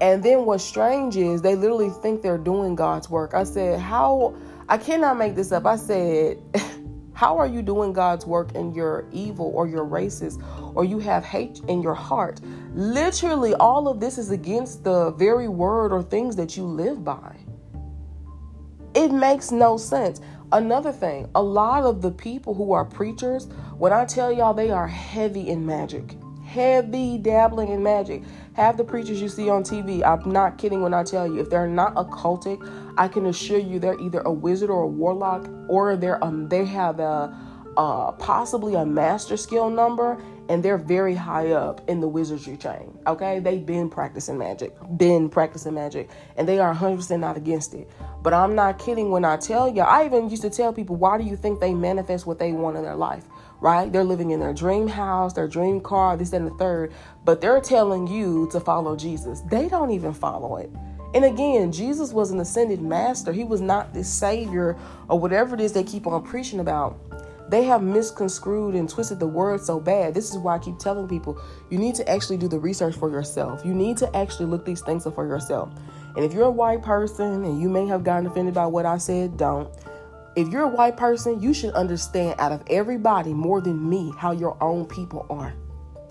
And 0.00 0.22
then 0.22 0.44
what's 0.44 0.62
strange 0.62 1.16
is 1.16 1.42
they 1.42 1.56
literally 1.56 1.90
think 1.90 2.22
they're 2.22 2.38
doing 2.38 2.76
God's 2.76 3.10
work. 3.10 3.34
I 3.34 3.42
said, 3.42 3.80
How? 3.80 4.36
I 4.68 4.78
cannot 4.78 5.18
make 5.18 5.34
this 5.34 5.50
up. 5.50 5.66
I 5.66 5.74
said, 5.74 6.38
How 7.14 7.38
are 7.38 7.46
you 7.46 7.62
doing 7.62 7.92
God's 7.92 8.26
work 8.26 8.56
and 8.56 8.74
you're 8.74 9.06
evil 9.12 9.52
or 9.54 9.68
you're 9.68 9.86
racist 9.86 10.42
or 10.74 10.84
you 10.84 10.98
have 10.98 11.24
hate 11.24 11.60
in 11.68 11.80
your 11.80 11.94
heart? 11.94 12.40
Literally, 12.74 13.54
all 13.54 13.86
of 13.86 14.00
this 14.00 14.18
is 14.18 14.32
against 14.32 14.82
the 14.82 15.12
very 15.12 15.46
word 15.46 15.92
or 15.92 16.02
things 16.02 16.34
that 16.34 16.56
you 16.56 16.64
live 16.64 17.04
by. 17.04 17.36
It 18.94 19.12
makes 19.12 19.52
no 19.52 19.76
sense. 19.76 20.20
Another 20.50 20.92
thing, 20.92 21.28
a 21.36 21.42
lot 21.42 21.84
of 21.84 22.02
the 22.02 22.10
people 22.10 22.52
who 22.52 22.72
are 22.72 22.84
preachers, 22.84 23.46
when 23.78 23.92
I 23.92 24.04
tell 24.04 24.32
y'all 24.32 24.54
they 24.54 24.70
are 24.70 24.88
heavy 24.88 25.48
in 25.48 25.64
magic, 25.64 26.16
heavy 26.44 27.18
dabbling 27.18 27.68
in 27.68 27.82
magic. 27.82 28.22
Half 28.54 28.76
the 28.76 28.84
preachers 28.84 29.20
you 29.20 29.28
see 29.28 29.50
on 29.50 29.64
TV, 29.64 30.04
I'm 30.04 30.30
not 30.30 30.58
kidding 30.58 30.80
when 30.80 30.94
I 30.94 31.02
tell 31.02 31.26
you, 31.26 31.40
if 31.40 31.50
they're 31.50 31.66
not 31.66 31.96
occultic, 31.96 32.62
I 32.96 33.08
can 33.08 33.26
assure 33.26 33.58
you 33.58 33.80
they're 33.80 33.98
either 33.98 34.20
a 34.20 34.32
wizard 34.32 34.70
or 34.70 34.82
a 34.82 34.86
warlock, 34.86 35.48
or 35.68 35.96
they're 35.96 36.22
um 36.22 36.48
they 36.48 36.64
have 36.64 37.00
a 37.00 37.36
uh, 37.76 38.12
possibly 38.12 38.74
a 38.74 38.86
master 38.86 39.36
skill 39.36 39.68
number, 39.68 40.16
and 40.48 40.62
they're 40.62 40.78
very 40.78 41.16
high 41.16 41.50
up 41.50 41.80
in 41.88 42.00
the 42.00 42.06
wizardry 42.06 42.56
chain. 42.56 42.96
Okay, 43.08 43.40
they've 43.40 43.66
been 43.66 43.90
practicing 43.90 44.38
magic, 44.38 44.72
been 44.96 45.28
practicing 45.28 45.74
magic, 45.74 46.08
and 46.36 46.48
they 46.48 46.60
are 46.60 46.72
100% 46.72 47.18
not 47.18 47.36
against 47.36 47.74
it. 47.74 47.90
But 48.22 48.32
I'm 48.32 48.54
not 48.54 48.78
kidding 48.78 49.10
when 49.10 49.24
I 49.24 49.36
tell 49.36 49.68
you. 49.68 49.82
I 49.82 50.04
even 50.04 50.30
used 50.30 50.42
to 50.42 50.50
tell 50.50 50.72
people, 50.72 50.94
why 50.94 51.18
do 51.18 51.24
you 51.24 51.36
think 51.36 51.58
they 51.58 51.74
manifest 51.74 52.26
what 52.26 52.38
they 52.38 52.52
want 52.52 52.76
in 52.76 52.84
their 52.84 52.94
life? 52.94 53.24
Right? 53.64 53.90
They're 53.90 54.04
living 54.04 54.30
in 54.30 54.40
their 54.40 54.52
dream 54.52 54.86
house, 54.86 55.32
their 55.32 55.48
dream 55.48 55.80
car, 55.80 56.18
this 56.18 56.34
and 56.34 56.46
the 56.46 56.50
third, 56.56 56.92
but 57.24 57.40
they're 57.40 57.62
telling 57.62 58.06
you 58.06 58.46
to 58.52 58.60
follow 58.60 58.94
Jesus. 58.94 59.40
They 59.40 59.70
don't 59.70 59.90
even 59.90 60.12
follow 60.12 60.58
it. 60.58 60.70
And 61.14 61.24
again, 61.24 61.72
Jesus 61.72 62.12
was 62.12 62.30
an 62.30 62.40
ascended 62.40 62.82
master. 62.82 63.32
He 63.32 63.42
was 63.42 63.62
not 63.62 63.94
this 63.94 64.06
savior 64.06 64.76
or 65.08 65.18
whatever 65.18 65.54
it 65.54 65.62
is 65.62 65.72
they 65.72 65.82
keep 65.82 66.06
on 66.06 66.22
preaching 66.22 66.60
about. 66.60 67.00
They 67.48 67.64
have 67.64 67.82
misconstrued 67.82 68.74
and 68.74 68.86
twisted 68.86 69.18
the 69.18 69.26
word 69.26 69.62
so 69.62 69.80
bad. 69.80 70.12
This 70.12 70.30
is 70.30 70.36
why 70.36 70.56
I 70.56 70.58
keep 70.58 70.78
telling 70.78 71.08
people 71.08 71.40
you 71.70 71.78
need 71.78 71.94
to 71.94 72.06
actually 72.06 72.36
do 72.36 72.48
the 72.48 72.58
research 72.58 72.96
for 72.96 73.08
yourself. 73.08 73.64
You 73.64 73.72
need 73.72 73.96
to 73.96 74.14
actually 74.14 74.46
look 74.46 74.66
these 74.66 74.82
things 74.82 75.06
up 75.06 75.14
for 75.14 75.26
yourself. 75.26 75.72
And 76.16 76.22
if 76.22 76.34
you're 76.34 76.44
a 76.44 76.50
white 76.50 76.82
person 76.82 77.44
and 77.46 77.58
you 77.62 77.70
may 77.70 77.86
have 77.86 78.04
gotten 78.04 78.26
offended 78.26 78.52
by 78.52 78.66
what 78.66 78.84
I 78.84 78.98
said, 78.98 79.38
don't 79.38 79.74
if 80.36 80.48
you're 80.48 80.62
a 80.62 80.68
white 80.68 80.96
person, 80.96 81.40
you 81.40 81.54
should 81.54 81.74
understand 81.74 82.40
out 82.40 82.52
of 82.52 82.62
everybody 82.68 83.32
more 83.32 83.60
than 83.60 83.88
me 83.88 84.12
how 84.18 84.32
your 84.32 84.56
own 84.62 84.86
people 84.86 85.26
are. 85.30 85.54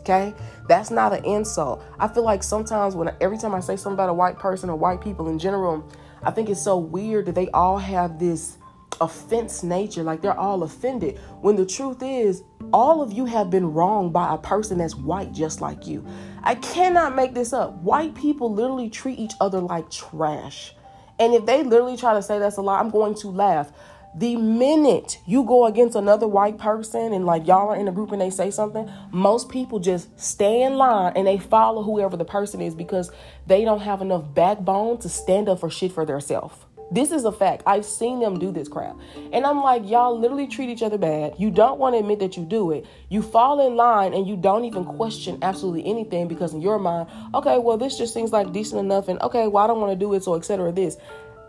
Okay? 0.02 0.34
That's 0.68 0.92
not 0.92 1.14
an 1.14 1.24
insult. 1.26 1.84
I 2.00 2.08
feel 2.08 2.24
like 2.24 2.44
sometimes 2.44 2.96
when 2.96 3.14
every 3.22 3.38
time 3.38 3.56
I 3.56 3.60
say 3.60 3.76
something 3.76 3.94
about 3.94 4.10
a 4.10 4.14
white 4.14 4.38
person 4.38 4.70
or 4.70 4.76
white 4.76 5.02
people 5.02 5.30
in 5.30 5.40
general, 5.40 5.90
I 6.24 6.32
think 6.32 6.50
it's 6.50 6.62
so 6.62 6.78
weird 6.78 7.26
that 7.26 7.36
they 7.36 7.50
all 7.50 7.78
have 7.78 8.20
this 8.20 8.58
offense 9.02 9.64
nature, 9.64 10.04
like 10.04 10.22
they're 10.22 10.38
all 10.38 10.64
offended. 10.64 11.20
When 11.42 11.56
the 11.56 11.66
truth 11.66 12.02
is, 12.02 12.44
all 12.72 13.02
of 13.02 13.12
you 13.12 13.26
have 13.26 13.50
been 13.50 13.74
wronged 13.74 14.14
by 14.14 14.34
a 14.34 14.38
person 14.38 14.78
that's 14.78 14.96
white 14.96 15.32
just 15.32 15.62
like 15.62 15.88
you. 15.88 16.06
I 16.44 16.56
cannot 16.56 17.16
make 17.16 17.34
this 17.34 17.54
up. 17.54 17.74
White 17.76 18.16
people 18.16 18.54
literally 18.54 18.90
treat 18.90 19.20
each 19.20 19.34
other 19.42 19.60
like 19.60 19.90
trash. 19.90 20.74
And 21.20 21.34
if 21.34 21.46
they 21.46 21.64
literally 21.64 21.98
try 21.98 22.14
to 22.14 22.22
say 22.22 22.40
that's 22.40 22.58
a 22.58 22.62
lie, 22.62 22.80
I'm 22.80 22.90
going 22.90 23.16
to 23.16 23.30
laugh 23.30 23.72
The 24.16 24.36
minute 24.36 25.20
you 25.26 25.44
go 25.44 25.66
against 25.66 25.96
another 25.96 26.28
white 26.28 26.60
person 26.60 27.14
and 27.14 27.26
like 27.26 27.48
y'all 27.48 27.70
are 27.70 27.76
in 27.76 27.88
a 27.88 27.92
group 27.92 28.12
and 28.12 28.22
they 28.22 28.30
say 28.30 28.52
something, 28.52 28.90
most 29.12 29.50
people 29.50 29.80
just 29.80 30.20
stay 30.20 30.62
in 30.62 30.76
line 30.76 31.14
and 31.16 31.26
they 31.26 31.40
follow 31.40 31.82
whoever 31.82 32.16
the 32.16 32.26
person 32.26 32.62
is 32.62 32.76
because 32.76 33.12
they 33.48 33.66
don't 33.66 33.82
have 33.82 34.02
enough 34.02 34.34
backbone 34.36 35.00
to 35.00 35.10
stand 35.10 35.50
up 35.50 35.60
for 35.60 35.70
shit 35.70 35.92
for 35.92 36.06
themselves. 36.06 36.56
This 36.94 37.12
is 37.12 37.26
a 37.26 37.32
fact. 37.32 37.64
I've 37.66 37.86
seen 37.86 38.20
them 38.20 38.38
do 38.38 38.52
this 38.52 38.68
crap. 38.68 38.96
And 39.32 39.48
I'm 39.48 39.64
like, 39.64 39.90
y'all 39.90 40.20
literally 40.20 40.46
treat 40.46 40.70
each 40.70 40.84
other 40.84 41.00
bad. 41.00 41.34
You 41.40 41.50
don't 41.50 41.80
want 41.80 41.96
to 41.96 42.00
admit 42.00 42.20
that 42.20 42.38
you 42.38 42.46
do 42.46 42.70
it. 42.70 42.86
You 43.10 43.24
fall 43.24 43.66
in 43.66 43.76
line 43.76 44.14
and 44.14 44.28
you 44.28 44.38
don't 44.38 44.64
even 44.66 44.86
question 44.86 45.40
absolutely 45.42 45.88
anything 45.88 46.28
because 46.28 46.54
in 46.54 46.62
your 46.62 46.78
mind, 46.78 47.10
okay, 47.34 47.58
well, 47.58 47.78
this 47.78 47.98
just 47.98 48.14
seems 48.14 48.32
like 48.32 48.52
decent 48.52 48.80
enough. 48.80 49.08
And 49.08 49.20
okay, 49.24 49.48
well, 49.48 49.64
I 49.64 49.68
don't 49.68 49.82
want 49.82 49.92
to 49.92 49.98
do 49.98 50.14
it. 50.14 50.24
So, 50.24 50.36
etc. 50.36 50.72
This. 50.72 50.98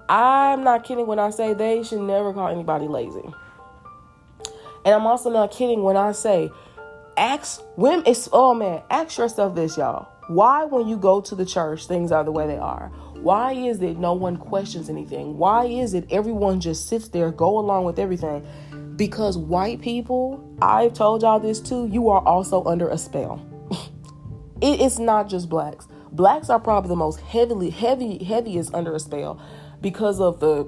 I'm 0.09 0.65
not 0.65 0.85
kidding 0.85 1.07
when 1.07 1.19
I 1.19 1.31
say 1.31 1.55
they 1.55 1.83
should 1.83 2.01
never 2.01 2.33
call 2.33 2.49
anybody 2.49 2.89
lazy. 2.89 3.25
And 4.85 4.95
I'm 4.95 5.07
also 5.07 5.31
not 5.31 5.51
kidding 5.51 5.83
when 5.83 5.97
I 5.97 6.13
say, 6.13 6.51
ask 7.17 7.63
women, 7.77 8.05
it's, 8.07 8.29
oh 8.33 8.55
man, 8.55 8.83
ask 8.91 9.17
yourself 9.17 9.55
this, 9.55 9.77
y'all. 9.77 10.09
Why, 10.29 10.65
when 10.65 10.89
you 10.89 10.97
go 10.97 11.21
to 11.23 11.35
the 11.35 11.45
church, 11.45 11.87
things 11.87 12.13
are 12.13 12.25
the 12.25 12.33
way 12.33 12.47
they 12.47 12.57
are? 12.57 12.89
Why 13.15 13.53
is 13.53 13.81
it 13.81 13.99
no 13.99 14.13
one 14.13 14.37
questions 14.37 14.91
anything? 14.91 15.39
Why 15.39 15.65
is 15.65 15.95
it 15.95 16.07
everyone 16.11 16.61
just 16.61 16.89
sits 16.89 17.09
there, 17.09 17.31
go 17.31 17.59
along 17.59 17.85
with 17.85 17.99
everything? 17.99 18.47
Because 18.97 19.39
white 19.39 19.81
people, 19.81 20.57
I've 20.61 20.93
told 20.93 21.23
y'all 21.23 21.41
this 21.41 21.61
too, 21.61 21.87
you 21.87 22.11
are 22.11 22.21
also 22.21 22.63
under 22.65 22.89
a 22.89 22.99
spell. 22.99 23.45
it's 24.63 24.99
not 24.99 25.29
just 25.29 25.49
blacks. 25.49 25.89
Blacks 26.13 26.49
are 26.51 26.61
probably 26.61 26.89
the 26.89 26.97
most 26.97 27.21
heavily, 27.21 27.71
heavy, 27.71 28.23
heaviest 28.23 28.75
under 28.75 28.95
a 28.95 29.01
spell 29.01 29.41
because 29.85 30.19
of 30.19 30.41
the 30.41 30.61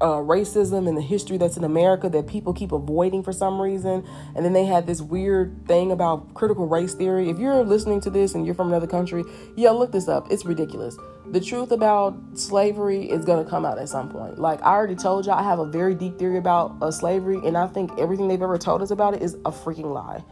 uh, 0.00 0.18
racism 0.18 0.88
and 0.88 0.96
the 0.96 1.00
history 1.00 1.36
that's 1.36 1.56
in 1.56 1.62
America 1.62 2.08
that 2.08 2.26
people 2.26 2.52
keep 2.52 2.72
avoiding 2.72 3.22
for 3.22 3.32
some 3.32 3.60
reason. 3.60 4.04
And 4.34 4.44
then 4.44 4.52
they 4.52 4.64
had 4.64 4.84
this 4.88 5.00
weird 5.00 5.64
thing 5.68 5.92
about 5.92 6.34
critical 6.34 6.66
race 6.66 6.92
theory. 6.92 7.30
If 7.30 7.38
you're 7.38 7.62
listening 7.62 8.00
to 8.00 8.10
this 8.10 8.34
and 8.34 8.44
you're 8.44 8.56
from 8.56 8.66
another 8.66 8.88
country, 8.88 9.22
yeah, 9.54 9.70
look 9.70 9.92
this 9.92 10.08
up. 10.08 10.26
It's 10.28 10.44
ridiculous. 10.44 10.98
The 11.30 11.40
truth 11.40 11.70
about 11.70 12.18
slavery 12.34 13.08
is 13.08 13.24
going 13.24 13.44
to 13.44 13.48
come 13.48 13.64
out 13.64 13.78
at 13.78 13.88
some 13.88 14.10
point. 14.10 14.40
Like 14.40 14.60
I 14.62 14.72
already 14.72 14.96
told 14.96 15.24
y'all, 15.24 15.38
I 15.38 15.44
have 15.44 15.60
a 15.60 15.66
very 15.66 15.94
deep 15.94 16.18
theory 16.18 16.38
about 16.38 16.76
uh, 16.82 16.90
slavery, 16.90 17.38
and 17.44 17.56
I 17.56 17.68
think 17.68 17.96
everything 17.96 18.26
they've 18.26 18.42
ever 18.42 18.58
told 18.58 18.82
us 18.82 18.90
about 18.90 19.14
it 19.14 19.22
is 19.22 19.34
a 19.44 19.52
freaking 19.52 19.94
lie. 19.94 20.24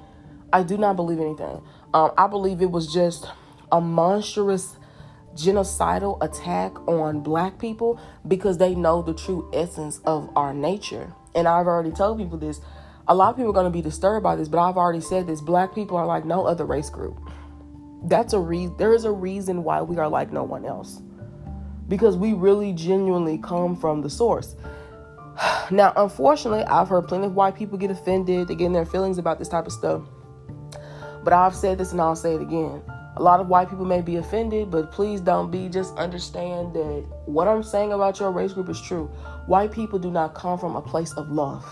I 0.52 0.64
do 0.64 0.76
not 0.76 0.96
believe 0.96 1.20
anything. 1.20 1.62
Um, 1.94 2.10
I 2.18 2.26
believe 2.26 2.60
it 2.60 2.72
was 2.72 2.92
just 2.92 3.24
a 3.70 3.80
monstrous 3.80 4.76
genocidal 5.34 6.18
attack 6.22 6.76
on 6.88 7.20
black 7.20 7.58
people 7.58 7.98
because 8.26 8.58
they 8.58 8.74
know 8.74 9.02
the 9.02 9.14
true 9.14 9.50
essence 9.52 10.00
of 10.04 10.30
our 10.36 10.52
nature. 10.52 11.12
And 11.34 11.48
I've 11.48 11.66
already 11.66 11.90
told 11.90 12.18
people 12.18 12.38
this. 12.38 12.60
A 13.08 13.14
lot 13.14 13.30
of 13.30 13.36
people 13.36 13.50
are 13.50 13.54
going 13.54 13.66
to 13.66 13.70
be 13.70 13.82
disturbed 13.82 14.22
by 14.22 14.36
this, 14.36 14.48
but 14.48 14.58
I've 14.58 14.76
already 14.76 15.00
said 15.00 15.26
this. 15.26 15.40
Black 15.40 15.74
people 15.74 15.96
are 15.96 16.06
like 16.06 16.24
no 16.24 16.46
other 16.46 16.64
race 16.64 16.90
group. 16.90 17.18
That's 18.04 18.32
a 18.32 18.38
reason. 18.38 18.76
There 18.76 18.94
is 18.94 19.04
a 19.04 19.10
reason 19.10 19.64
why 19.64 19.82
we 19.82 19.96
are 19.98 20.08
like 20.08 20.32
no 20.32 20.44
one 20.44 20.64
else. 20.64 21.00
Because 21.88 22.16
we 22.16 22.32
really 22.32 22.72
genuinely 22.72 23.38
come 23.38 23.76
from 23.76 24.02
the 24.02 24.10
source. 24.10 24.54
Now, 25.70 25.92
unfortunately, 25.96 26.64
I've 26.64 26.88
heard 26.88 27.08
plenty 27.08 27.26
of 27.26 27.34
white 27.34 27.54
people 27.54 27.78
get 27.78 27.90
offended, 27.90 28.48
they 28.48 28.54
get 28.54 28.66
in 28.66 28.72
their 28.72 28.84
feelings 28.84 29.16
about 29.16 29.38
this 29.38 29.48
type 29.48 29.64
of 29.64 29.72
stuff. 29.72 30.02
But 31.24 31.32
I've 31.32 31.54
said 31.54 31.78
this 31.78 31.92
and 31.92 32.00
I'll 32.00 32.16
say 32.16 32.34
it 32.34 32.42
again 32.42 32.82
a 33.16 33.22
lot 33.22 33.40
of 33.40 33.48
white 33.48 33.68
people 33.68 33.84
may 33.84 34.00
be 34.00 34.16
offended, 34.16 34.70
but 34.70 34.90
please 34.90 35.20
don't 35.20 35.50
be. 35.50 35.68
Just 35.68 35.94
understand 35.96 36.74
that 36.74 37.04
what 37.26 37.46
I'm 37.46 37.62
saying 37.62 37.92
about 37.92 38.18
your 38.18 38.30
race 38.30 38.52
group 38.52 38.68
is 38.68 38.80
true. 38.80 39.06
White 39.46 39.72
people 39.72 39.98
do 39.98 40.10
not 40.10 40.34
come 40.34 40.58
from 40.58 40.76
a 40.76 40.82
place 40.82 41.12
of 41.12 41.30
love. 41.30 41.64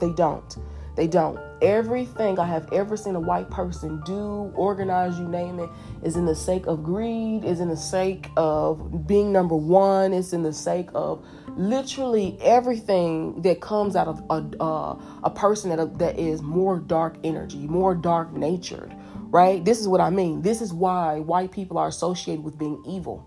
They 0.00 0.10
don't. 0.10 0.56
They 0.96 1.06
don't. 1.06 1.38
Everything 1.62 2.38
I 2.38 2.46
have 2.46 2.70
ever 2.72 2.96
seen 2.96 3.14
a 3.14 3.20
white 3.20 3.50
person 3.50 4.02
do, 4.04 4.52
organize, 4.54 5.18
you 5.18 5.26
name 5.26 5.58
it, 5.58 5.70
is 6.02 6.16
in 6.16 6.26
the 6.26 6.34
sake 6.34 6.66
of 6.66 6.82
greed, 6.82 7.44
is 7.44 7.60
in 7.60 7.68
the 7.68 7.76
sake 7.76 8.28
of 8.36 9.06
being 9.06 9.32
number 9.32 9.54
one, 9.54 10.12
it's 10.12 10.32
in 10.32 10.42
the 10.42 10.52
sake 10.52 10.88
of 10.94 11.24
literally 11.56 12.36
everything 12.42 13.40
that 13.42 13.60
comes 13.60 13.96
out 13.96 14.08
of 14.08 14.22
a, 14.28 14.62
uh, 14.62 15.00
a 15.22 15.30
person 15.30 15.74
that, 15.74 15.98
that 15.98 16.18
is 16.18 16.42
more 16.42 16.78
dark 16.78 17.16
energy, 17.24 17.66
more 17.66 17.94
dark 17.94 18.32
natured 18.32 18.94
right? 19.32 19.64
This 19.64 19.80
is 19.80 19.88
what 19.88 20.00
I 20.00 20.10
mean. 20.10 20.42
This 20.42 20.60
is 20.60 20.72
why 20.72 21.18
white 21.18 21.50
people 21.50 21.78
are 21.78 21.88
associated 21.88 22.44
with 22.44 22.58
being 22.58 22.82
evil. 22.86 23.26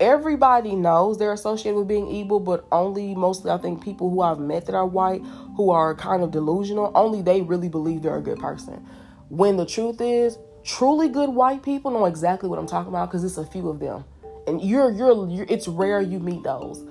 Everybody 0.00 0.74
knows 0.74 1.16
they're 1.16 1.32
associated 1.32 1.78
with 1.78 1.86
being 1.86 2.08
evil, 2.08 2.40
but 2.40 2.66
only 2.72 3.14
mostly 3.14 3.52
I 3.52 3.58
think 3.58 3.82
people 3.82 4.10
who 4.10 4.20
I've 4.20 4.40
met 4.40 4.66
that 4.66 4.74
are 4.74 4.84
white, 4.84 5.22
who 5.56 5.70
are 5.70 5.94
kind 5.94 6.24
of 6.24 6.32
delusional, 6.32 6.90
only 6.96 7.22
they 7.22 7.40
really 7.40 7.68
believe 7.68 8.02
they're 8.02 8.16
a 8.16 8.22
good 8.22 8.40
person. 8.40 8.84
When 9.28 9.56
the 9.56 9.64
truth 9.64 10.00
is, 10.00 10.38
truly 10.64 11.08
good 11.08 11.30
white 11.30 11.62
people 11.62 11.92
know 11.92 12.06
exactly 12.06 12.48
what 12.48 12.58
I'm 12.58 12.66
talking 12.66 12.88
about 12.88 13.08
because 13.10 13.22
it's 13.22 13.38
a 13.38 13.46
few 13.46 13.68
of 13.68 13.78
them. 13.78 14.04
And 14.48 14.60
you're, 14.60 14.90
you're 14.90 15.28
you're 15.28 15.46
it's 15.48 15.68
rare 15.68 16.00
you 16.00 16.18
meet 16.18 16.42
those. 16.42 16.84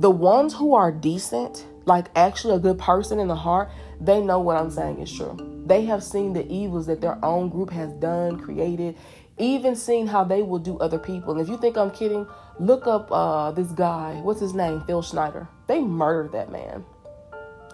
The 0.00 0.10
ones 0.10 0.52
who 0.52 0.74
are 0.74 0.90
decent, 0.90 1.64
like 1.84 2.08
actually 2.16 2.56
a 2.56 2.58
good 2.58 2.80
person 2.80 3.20
in 3.20 3.28
the 3.28 3.36
heart, 3.36 3.70
they 4.00 4.20
know 4.20 4.40
what 4.40 4.56
I'm 4.56 4.70
saying 4.70 5.00
is 5.00 5.12
true. 5.12 5.36
They 5.66 5.84
have 5.86 6.02
seen 6.02 6.32
the 6.32 6.46
evils 6.52 6.86
that 6.86 7.00
their 7.00 7.22
own 7.24 7.48
group 7.48 7.70
has 7.70 7.92
done, 7.94 8.38
created, 8.38 8.96
even 9.38 9.74
seen 9.74 10.06
how 10.06 10.24
they 10.24 10.42
will 10.42 10.58
do 10.58 10.78
other 10.78 10.98
people. 10.98 11.32
And 11.32 11.40
if 11.40 11.48
you 11.48 11.56
think 11.58 11.76
I'm 11.76 11.90
kidding, 11.90 12.26
look 12.58 12.86
up 12.86 13.10
uh, 13.10 13.50
this 13.52 13.68
guy. 13.68 14.20
What's 14.22 14.40
his 14.40 14.54
name? 14.54 14.82
Phil 14.86 15.02
Schneider. 15.02 15.48
They 15.66 15.80
murdered 15.80 16.32
that 16.32 16.52
man. 16.52 16.84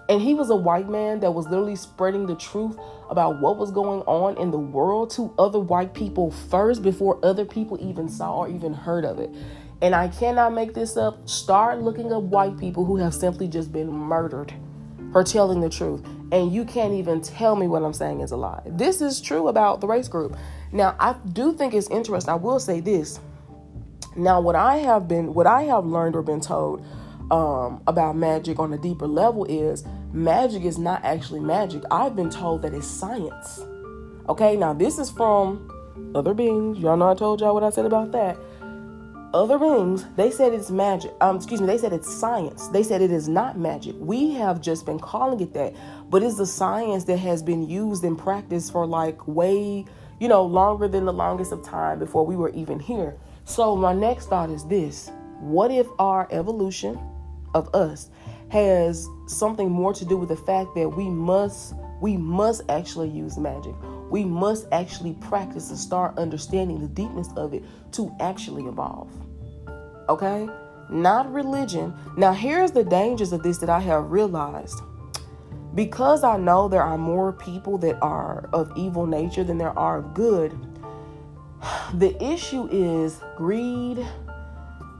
And 0.09 0.20
he 0.20 0.35
was 0.35 0.50
a 0.50 0.56
white 0.56 0.88
man 0.88 1.20
that 1.20 1.33
was 1.33 1.46
literally 1.46 1.76
spreading 1.76 2.26
the 2.26 2.35
truth 2.35 2.76
about 3.11 3.40
what 3.40 3.59
was 3.59 3.70
going 3.70 4.00
on 4.02 4.37
in 4.38 4.50
the 4.50 4.59
world 4.59 5.11
to 5.11 5.33
other 5.38 5.61
white 5.61 5.94
people 5.94 6.33
first 6.33 6.83
before 6.83 7.24
other 7.24 7.44
people 7.44 7.78
even 7.80 8.09
saw 8.09 8.38
or 8.38 8.48
even 8.48 8.72
heard 8.72 9.04
of 9.04 9.20
it. 9.20 9.30
And 9.83 9.94
I 9.94 10.09
cannot 10.09 10.52
make 10.52 10.74
this 10.74 10.96
up. 10.96 11.28
Start 11.28 11.80
looking 11.80 12.12
up 12.12 12.24
white 12.24 12.59
people 12.59 12.85
who 12.85 12.96
have 12.96 13.14
simply 13.14 13.46
just 13.46 13.72
been 13.72 13.90
murdered 13.90 14.52
for 15.12 15.25
telling 15.25 15.61
the 15.61 15.68
truth. 15.68 16.05
And 16.33 16.53
you 16.53 16.64
can't 16.64 16.94
even 16.94 17.20
tell 17.20 17.57
me 17.57 17.66
what 17.66 17.83
I'm 17.83 17.92
saying 17.92 18.20
is 18.20 18.31
a 18.31 18.37
lie. 18.37 18.62
This 18.66 19.01
is 19.01 19.20
true 19.20 19.49
about 19.49 19.81
the 19.81 19.87
race 19.87 20.09
group. 20.09 20.37
Now, 20.73 20.94
I 21.01 21.14
do 21.33 21.53
think 21.53 21.75
it's 21.75 21.90
interesting. 21.90 22.31
I 22.33 22.37
will 22.37 22.61
say 22.61 22.81
this. 22.81 23.18
Now, 24.16 24.40
what 24.40 24.57
I 24.57 24.77
have 24.77 25.09
been, 25.09 25.35
what 25.35 25.46
I 25.46 25.62
have 25.62 25.85
learned 25.85 26.16
or 26.16 26.23
been 26.23 26.40
told 26.40 26.85
um, 27.31 27.83
about 27.87 28.16
magic 28.16 28.59
on 28.59 28.73
a 28.73 28.79
deeper 28.79 29.07
level 29.07 29.44
is 29.44 29.85
magic 30.12 30.64
is 30.64 30.79
not 30.79 31.05
actually 31.05 31.40
magic. 31.40 31.83
I've 31.90 32.16
been 32.16 32.31
told 32.31 32.62
that 32.62 32.75
it's 32.75 32.87
science. 32.87 33.61
Okay, 34.29 34.57
now 34.57 34.73
this 34.73 34.99
is 34.99 35.11
from 35.11 35.70
other 36.14 36.35
beings. 36.35 36.79
Y'all 36.79 36.96
know 36.96 37.11
I 37.11 37.14
told 37.14 37.40
y'all 37.40 37.55
what 37.55 37.64
I 37.64 37.70
said 37.70 37.87
about 37.87 38.12
that 38.12 38.37
other 39.33 39.59
beings, 39.59 40.05
they 40.16 40.31
said 40.31 40.53
it's 40.53 40.71
magic. 40.71 41.12
Um, 41.21 41.37
excuse 41.37 41.61
me, 41.61 41.66
they 41.66 41.79
said 41.79 41.93
it's 41.93 42.12
science. 42.12 42.69
They 42.69 42.83
said 42.83 43.01
it 43.03 43.11
is 43.11 43.29
not 43.29 43.59
magic. 43.59 43.95
We 43.99 44.33
have 44.35 44.61
just 44.61 44.87
been 44.87 44.99
calling 44.99 45.40
it 45.40 45.53
that, 45.55 45.75
but 46.09 46.23
it's 46.23 46.37
the 46.37 46.47
science 46.47 47.05
that 47.05 47.19
has 47.19 47.43
been 47.43 47.69
used 47.69 48.05
in 48.05 48.16
practice 48.16 48.71
for 48.71 48.87
like 48.87 49.27
way, 49.29 49.85
you 50.19 50.29
know, 50.29 50.45
longer 50.45 50.88
than 50.88 51.05
the 51.05 51.12
longest 51.12 51.53
of 51.53 51.62
time 51.62 51.99
before 51.99 52.27
we 52.27 52.37
were 52.37 52.51
even 52.51 52.81
here. 52.81 53.16
So 53.45 53.77
my 53.77 53.93
next 53.93 54.27
thought 54.27 54.51
is 54.51 54.64
this: 54.64 55.11
What 55.40 55.71
if 55.71 55.87
our 55.99 56.29
evolution 56.31 56.99
of 57.55 57.75
us 57.75 58.11
has 58.51 59.09
something 59.27 59.71
more 59.71 59.93
to 59.95 60.05
do 60.05 60.16
with 60.16 60.29
the 60.29 60.37
fact 60.37 60.75
that 60.75 60.88
we 60.88 61.09
must 61.09 61.75
we 62.01 62.16
must 62.16 62.62
actually 62.69 63.09
use 63.09 63.38
magic. 63.38 63.75
We 64.11 64.25
must 64.25 64.66
actually 64.73 65.14
practice 65.14 65.70
and 65.70 65.79
start 65.79 66.18
understanding 66.18 66.81
the 66.81 66.88
deepness 66.88 67.29
of 67.37 67.55
it 67.55 67.62
to 67.92 68.14
actually 68.20 68.64
evolve. 68.64 69.11
Okay? 70.09 70.49
Not 70.90 71.33
religion. 71.33 71.94
Now, 72.16 72.33
here's 72.33 72.73
the 72.73 72.85
dangers 72.85 73.33
of 73.33 73.42
this 73.42 73.59
that 73.59 73.70
I 73.70 73.81
have 73.81 74.11
realized. 74.11 74.81
Because 75.75 76.25
I 76.25 76.37
know 76.37 76.66
there 76.68 76.83
are 76.83 76.99
more 76.99 77.33
people 77.33 77.79
that 77.79 77.96
are 78.03 78.49
of 78.53 78.73
evil 78.77 79.07
nature 79.07 79.44
than 79.44 79.57
there 79.57 79.79
are 79.79 79.99
of 79.99 80.14
good, 80.14 80.53
the 81.94 82.20
issue 82.23 82.68
is 82.73 83.20
greed, 83.37 84.05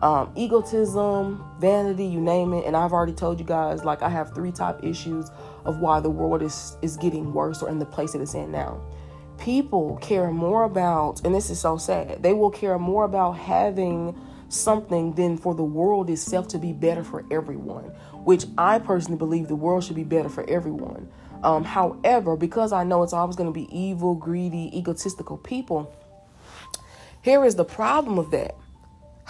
um, 0.03 0.33
egotism, 0.37 1.45
vanity, 1.59 2.05
you 2.05 2.21
name 2.21 2.53
it. 2.55 2.65
And 2.65 2.77
I've 2.77 2.93
already 2.93 3.13
told 3.13 3.39
you 3.39 3.47
guys, 3.47 3.85
like, 3.85 4.03
I 4.03 4.09
have 4.09 4.35
three 4.35 4.53
top 4.53 4.85
issues 4.85 5.31
of 5.65 5.79
why 5.79 6.01
the 6.01 6.11
world 6.11 6.43
is, 6.43 6.77
is 6.83 6.97
getting 6.97 7.33
worse 7.33 7.63
or 7.63 7.69
in 7.69 7.79
the 7.79 7.87
place 7.87 8.13
that 8.13 8.21
it's 8.21 8.35
in 8.35 8.51
now. 8.51 8.81
People 9.41 9.99
care 10.01 10.31
more 10.31 10.65
about, 10.65 11.25
and 11.25 11.35
this 11.35 11.51
is 11.51 11.59
so 11.59 11.79
sad, 11.79 12.23
they 12.23 12.33
will 12.33 12.51
care 12.51 12.79
more 12.79 13.05
about 13.05 13.33
having 13.33 14.21
something 14.49 15.15
than 15.15 15.37
for 15.37 15.55
the 15.55 15.65
world 15.65 16.11
itself 16.11 16.47
to 16.49 16.59
be 16.59 16.73
better 16.73 17.03
for 17.03 17.25
everyone, 17.31 17.85
which 18.25 18.45
I 18.59 18.79
personally 18.79 19.19
believe 19.19 19.49
the 19.49 19.57
world 19.57 19.83
should 19.85 19.97
be 19.97 20.05
better 20.05 20.29
for 20.29 20.49
everyone. 20.49 21.09
Um, 21.43 21.65
however, 21.65 22.37
because 22.37 22.73
I 22.73 22.85
know 22.85 23.03
it's 23.03 23.15
always 23.15 23.37
going 23.37 23.49
to 23.49 23.53
be 23.53 23.67
evil, 23.77 24.15
greedy, 24.15 24.71
egotistical 24.77 25.39
people, 25.39 25.95
here 27.23 27.45
is 27.45 27.55
the 27.55 27.65
problem 27.65 28.19
of 28.19 28.31
that 28.33 28.55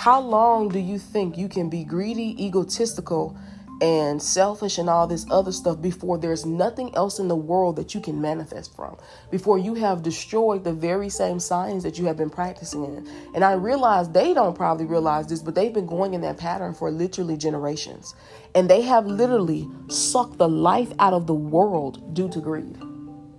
how 0.00 0.18
long 0.18 0.70
do 0.70 0.78
you 0.78 0.98
think 0.98 1.36
you 1.36 1.46
can 1.46 1.68
be 1.68 1.84
greedy, 1.84 2.34
egotistical, 2.42 3.36
and 3.80 4.22
selfish 4.22 4.78
and 4.78 4.90
all 4.90 5.06
this 5.06 5.24
other 5.30 5.52
stuff 5.52 5.80
before 5.80 6.18
there's 6.18 6.44
nothing 6.44 6.94
else 6.94 7.18
in 7.18 7.28
the 7.28 7.36
world 7.36 7.76
that 7.76 7.94
you 7.94 8.00
can 8.00 8.20
manifest 8.20 8.74
from, 8.76 8.96
before 9.30 9.58
you 9.58 9.74
have 9.74 10.02
destroyed 10.02 10.64
the 10.64 10.72
very 10.72 11.08
same 11.08 11.40
science 11.40 11.82
that 11.82 11.98
you 11.98 12.04
have 12.04 12.16
been 12.16 12.30
practicing 12.30 12.84
in. 12.84 13.08
And 13.34 13.44
I 13.44 13.52
realize 13.52 14.08
they 14.10 14.34
don't 14.34 14.56
probably 14.56 14.86
realize 14.86 15.26
this, 15.26 15.42
but 15.42 15.54
they've 15.54 15.72
been 15.72 15.86
going 15.86 16.14
in 16.14 16.20
that 16.22 16.36
pattern 16.36 16.74
for 16.74 16.90
literally 16.90 17.36
generations. 17.36 18.14
And 18.54 18.68
they 18.68 18.82
have 18.82 19.06
literally 19.06 19.68
sucked 19.88 20.38
the 20.38 20.48
life 20.48 20.92
out 20.98 21.12
of 21.12 21.26
the 21.26 21.34
world 21.34 22.14
due 22.14 22.28
to 22.30 22.40
greed. 22.40 22.76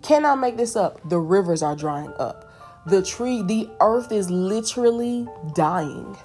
Can 0.01 0.25
I 0.25 0.35
make 0.35 0.57
this 0.57 0.75
up? 0.75 1.07
The 1.09 1.19
rivers 1.19 1.61
are 1.61 1.75
drying 1.75 2.13
up. 2.17 2.51
The 2.87 3.03
tree, 3.03 3.43
the 3.43 3.69
earth 3.79 4.11
is 4.11 4.31
literally 4.31 5.27
dying. 5.53 6.17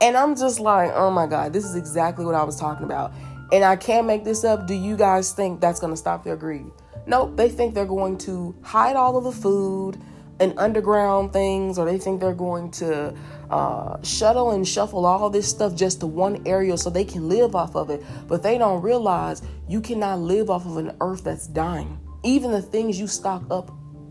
And 0.00 0.16
I'm 0.16 0.36
just 0.36 0.60
like, 0.60 0.92
oh 0.94 1.10
my 1.10 1.26
God, 1.26 1.52
this 1.52 1.64
is 1.64 1.76
exactly 1.76 2.24
what 2.24 2.34
I 2.34 2.42
was 2.42 2.56
talking 2.56 2.84
about. 2.84 3.12
And 3.52 3.64
I 3.64 3.76
can't 3.76 4.06
make 4.06 4.24
this 4.24 4.44
up. 4.44 4.66
Do 4.66 4.74
you 4.74 4.96
guys 4.96 5.32
think 5.32 5.60
that's 5.60 5.80
going 5.80 5.92
to 5.92 5.96
stop 5.96 6.24
their 6.24 6.36
greed? 6.36 6.70
Nope, 7.06 7.36
they 7.36 7.48
think 7.48 7.74
they're 7.74 7.84
going 7.84 8.18
to 8.18 8.54
hide 8.62 8.96
all 8.96 9.16
of 9.16 9.24
the 9.24 9.32
food 9.32 10.00
and 10.38 10.58
underground 10.58 11.32
things, 11.32 11.78
or 11.78 11.84
they 11.84 11.98
think 11.98 12.20
they're 12.20 12.32
going 12.32 12.70
to 12.70 13.14
uh, 13.50 14.02
shuttle 14.02 14.52
and 14.52 14.66
shuffle 14.66 15.04
all 15.04 15.28
this 15.28 15.48
stuff 15.48 15.74
just 15.74 16.00
to 16.00 16.06
one 16.06 16.42
area 16.46 16.78
so 16.78 16.88
they 16.88 17.04
can 17.04 17.28
live 17.28 17.54
off 17.54 17.74
of 17.74 17.90
it. 17.90 18.02
But 18.26 18.42
they 18.42 18.56
don't 18.56 18.80
realize 18.80 19.42
you 19.68 19.80
cannot 19.80 20.20
live 20.20 20.48
off 20.48 20.64
of 20.64 20.78
an 20.78 20.96
earth 21.00 21.24
that's 21.24 21.46
dying. 21.46 21.98
Even 22.22 22.52
the 22.52 22.62
things 22.62 22.98
you 22.98 23.06
stock 23.06 23.42
up 23.50 23.70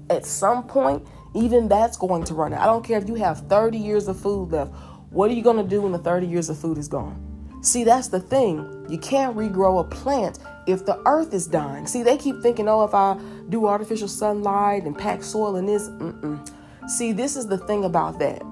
at 0.10 0.26
some 0.26 0.68
point, 0.68 1.08
even 1.36 1.68
that's 1.68 1.98
going 1.98 2.24
to 2.26 2.34
run 2.34 2.54
out. 2.54 2.62
I 2.62 2.66
don't 2.66 2.84
care 2.84 3.00
if 3.00 3.08
you 3.08 3.16
have 3.16 3.48
30 3.48 3.78
years 3.78 4.08
of 4.08 4.20
food 4.20 4.52
left. 4.52 4.74
What 5.12 5.32
are 5.32 5.34
you 5.34 5.42
going 5.42 5.58
to 5.58 5.68
do 5.68 5.82
when 5.82 5.92
the 5.92 5.98
30 5.98 6.28
years 6.28 6.50
of 6.50 6.58
food 6.58 6.78
is 6.78 6.88
gone? 6.88 7.26
See, 7.62 7.84
that's 7.84 8.08
the 8.08 8.20
thing. 8.20 8.86
You 8.90 8.98
can't 9.00 9.36
regrow 9.36 9.82
a 9.82 9.84
plant 9.84 10.40
if 10.68 10.86
the 10.86 11.02
earth 11.06 11.34
is 11.34 11.48
dying. 11.48 11.88
See, 11.88 12.04
they 12.04 12.16
keep 12.16 12.42
thinking, 12.42 12.70
oh, 12.70 12.84
if 12.84 12.94
I 12.94 13.20
do 13.50 13.66
artificial 13.66 14.08
sunlight 14.08 14.84
and 14.84 14.98
pack 14.98 15.24
soil 15.24 15.56
in 15.56 15.66
this, 15.66 15.90
mm-mm. 15.90 16.48
See, 16.88 17.12
this 17.12 17.36
is 17.36 17.48
the 17.48 17.58
thing 17.58 17.84
about 17.84 18.20
that. 18.20 18.44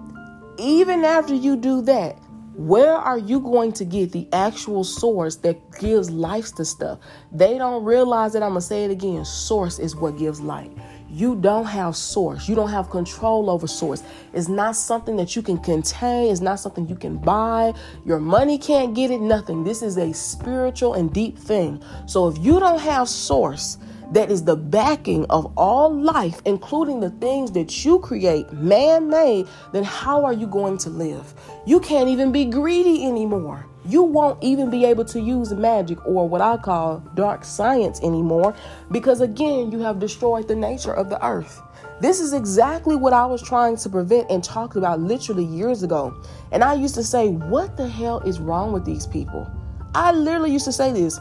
Even 0.57 1.05
after 1.05 1.33
you 1.33 1.55
do 1.55 1.81
that, 1.83 2.17
where 2.55 2.95
are 2.95 3.19
you 3.19 3.39
going 3.39 3.71
to 3.73 3.85
get 3.85 4.11
the 4.11 4.27
actual 4.33 4.83
source 4.83 5.35
that 5.37 5.57
gives 5.79 6.09
life 6.09 6.55
to 6.55 6.65
stuff? 6.65 6.99
They 7.31 7.59
don't 7.59 7.83
realize 7.83 8.33
that 8.33 8.41
I'm 8.41 8.49
going 8.49 8.61
to 8.61 8.67
say 8.67 8.83
it 8.83 8.91
again. 8.91 9.23
Source 9.25 9.77
is 9.77 9.95
what 9.95 10.17
gives 10.17 10.41
life 10.41 10.71
you 11.09 11.35
don't 11.35 11.65
have 11.65 11.95
source. 11.95 12.47
You 12.47 12.55
don't 12.55 12.69
have 12.69 12.89
control 12.89 13.49
over 13.49 13.67
source. 13.67 14.03
It's 14.33 14.47
not 14.47 14.75
something 14.75 15.15
that 15.17 15.35
you 15.35 15.41
can 15.41 15.57
contain. 15.57 16.31
It's 16.31 16.41
not 16.41 16.59
something 16.59 16.87
you 16.87 16.95
can 16.95 17.17
buy. 17.17 17.73
Your 18.05 18.19
money 18.19 18.57
can't 18.57 18.93
get 18.93 19.11
it, 19.11 19.21
nothing. 19.21 19.63
This 19.63 19.81
is 19.81 19.97
a 19.97 20.13
spiritual 20.13 20.93
and 20.95 21.13
deep 21.13 21.37
thing. 21.37 21.81
So 22.05 22.27
if 22.27 22.37
you 22.37 22.59
don't 22.59 22.79
have 22.79 23.07
source, 23.07 23.77
that 24.11 24.31
is 24.31 24.43
the 24.43 24.55
backing 24.55 25.25
of 25.29 25.51
all 25.57 25.93
life, 25.93 26.41
including 26.45 26.99
the 26.99 27.09
things 27.09 27.51
that 27.51 27.83
you 27.83 27.99
create, 27.99 28.51
man 28.53 29.09
made, 29.09 29.47
then 29.73 29.83
how 29.83 30.23
are 30.23 30.33
you 30.33 30.47
going 30.47 30.77
to 30.79 30.89
live? 30.89 31.33
You 31.65 31.79
can't 31.79 32.07
even 32.07 32.31
be 32.31 32.45
greedy 32.45 33.05
anymore 33.05 33.65
you 33.87 34.03
won't 34.03 34.43
even 34.43 34.69
be 34.69 34.85
able 34.85 35.05
to 35.05 35.19
use 35.19 35.51
magic 35.53 36.05
or 36.05 36.27
what 36.27 36.41
I 36.41 36.57
call 36.57 36.99
dark 37.15 37.45
science 37.45 38.01
anymore 38.01 38.55
because, 38.91 39.21
again, 39.21 39.71
you 39.71 39.79
have 39.79 39.99
destroyed 39.99 40.47
the 40.47 40.55
nature 40.55 40.93
of 40.93 41.09
the 41.09 41.23
earth. 41.25 41.61
This 41.99 42.19
is 42.19 42.33
exactly 42.33 42.95
what 42.95 43.13
I 43.13 43.25
was 43.25 43.41
trying 43.41 43.77
to 43.77 43.89
prevent 43.89 44.29
and 44.29 44.43
talked 44.43 44.75
about 44.75 44.99
literally 44.99 45.45
years 45.45 45.83
ago. 45.83 46.21
And 46.51 46.63
I 46.63 46.75
used 46.75 46.95
to 46.95 47.03
say, 47.03 47.29
What 47.29 47.75
the 47.75 47.87
hell 47.87 48.19
is 48.19 48.39
wrong 48.39 48.71
with 48.71 48.85
these 48.85 49.07
people? 49.07 49.49
I 49.95 50.11
literally 50.11 50.51
used 50.51 50.65
to 50.65 50.71
say 50.71 50.91
this. 50.91 51.19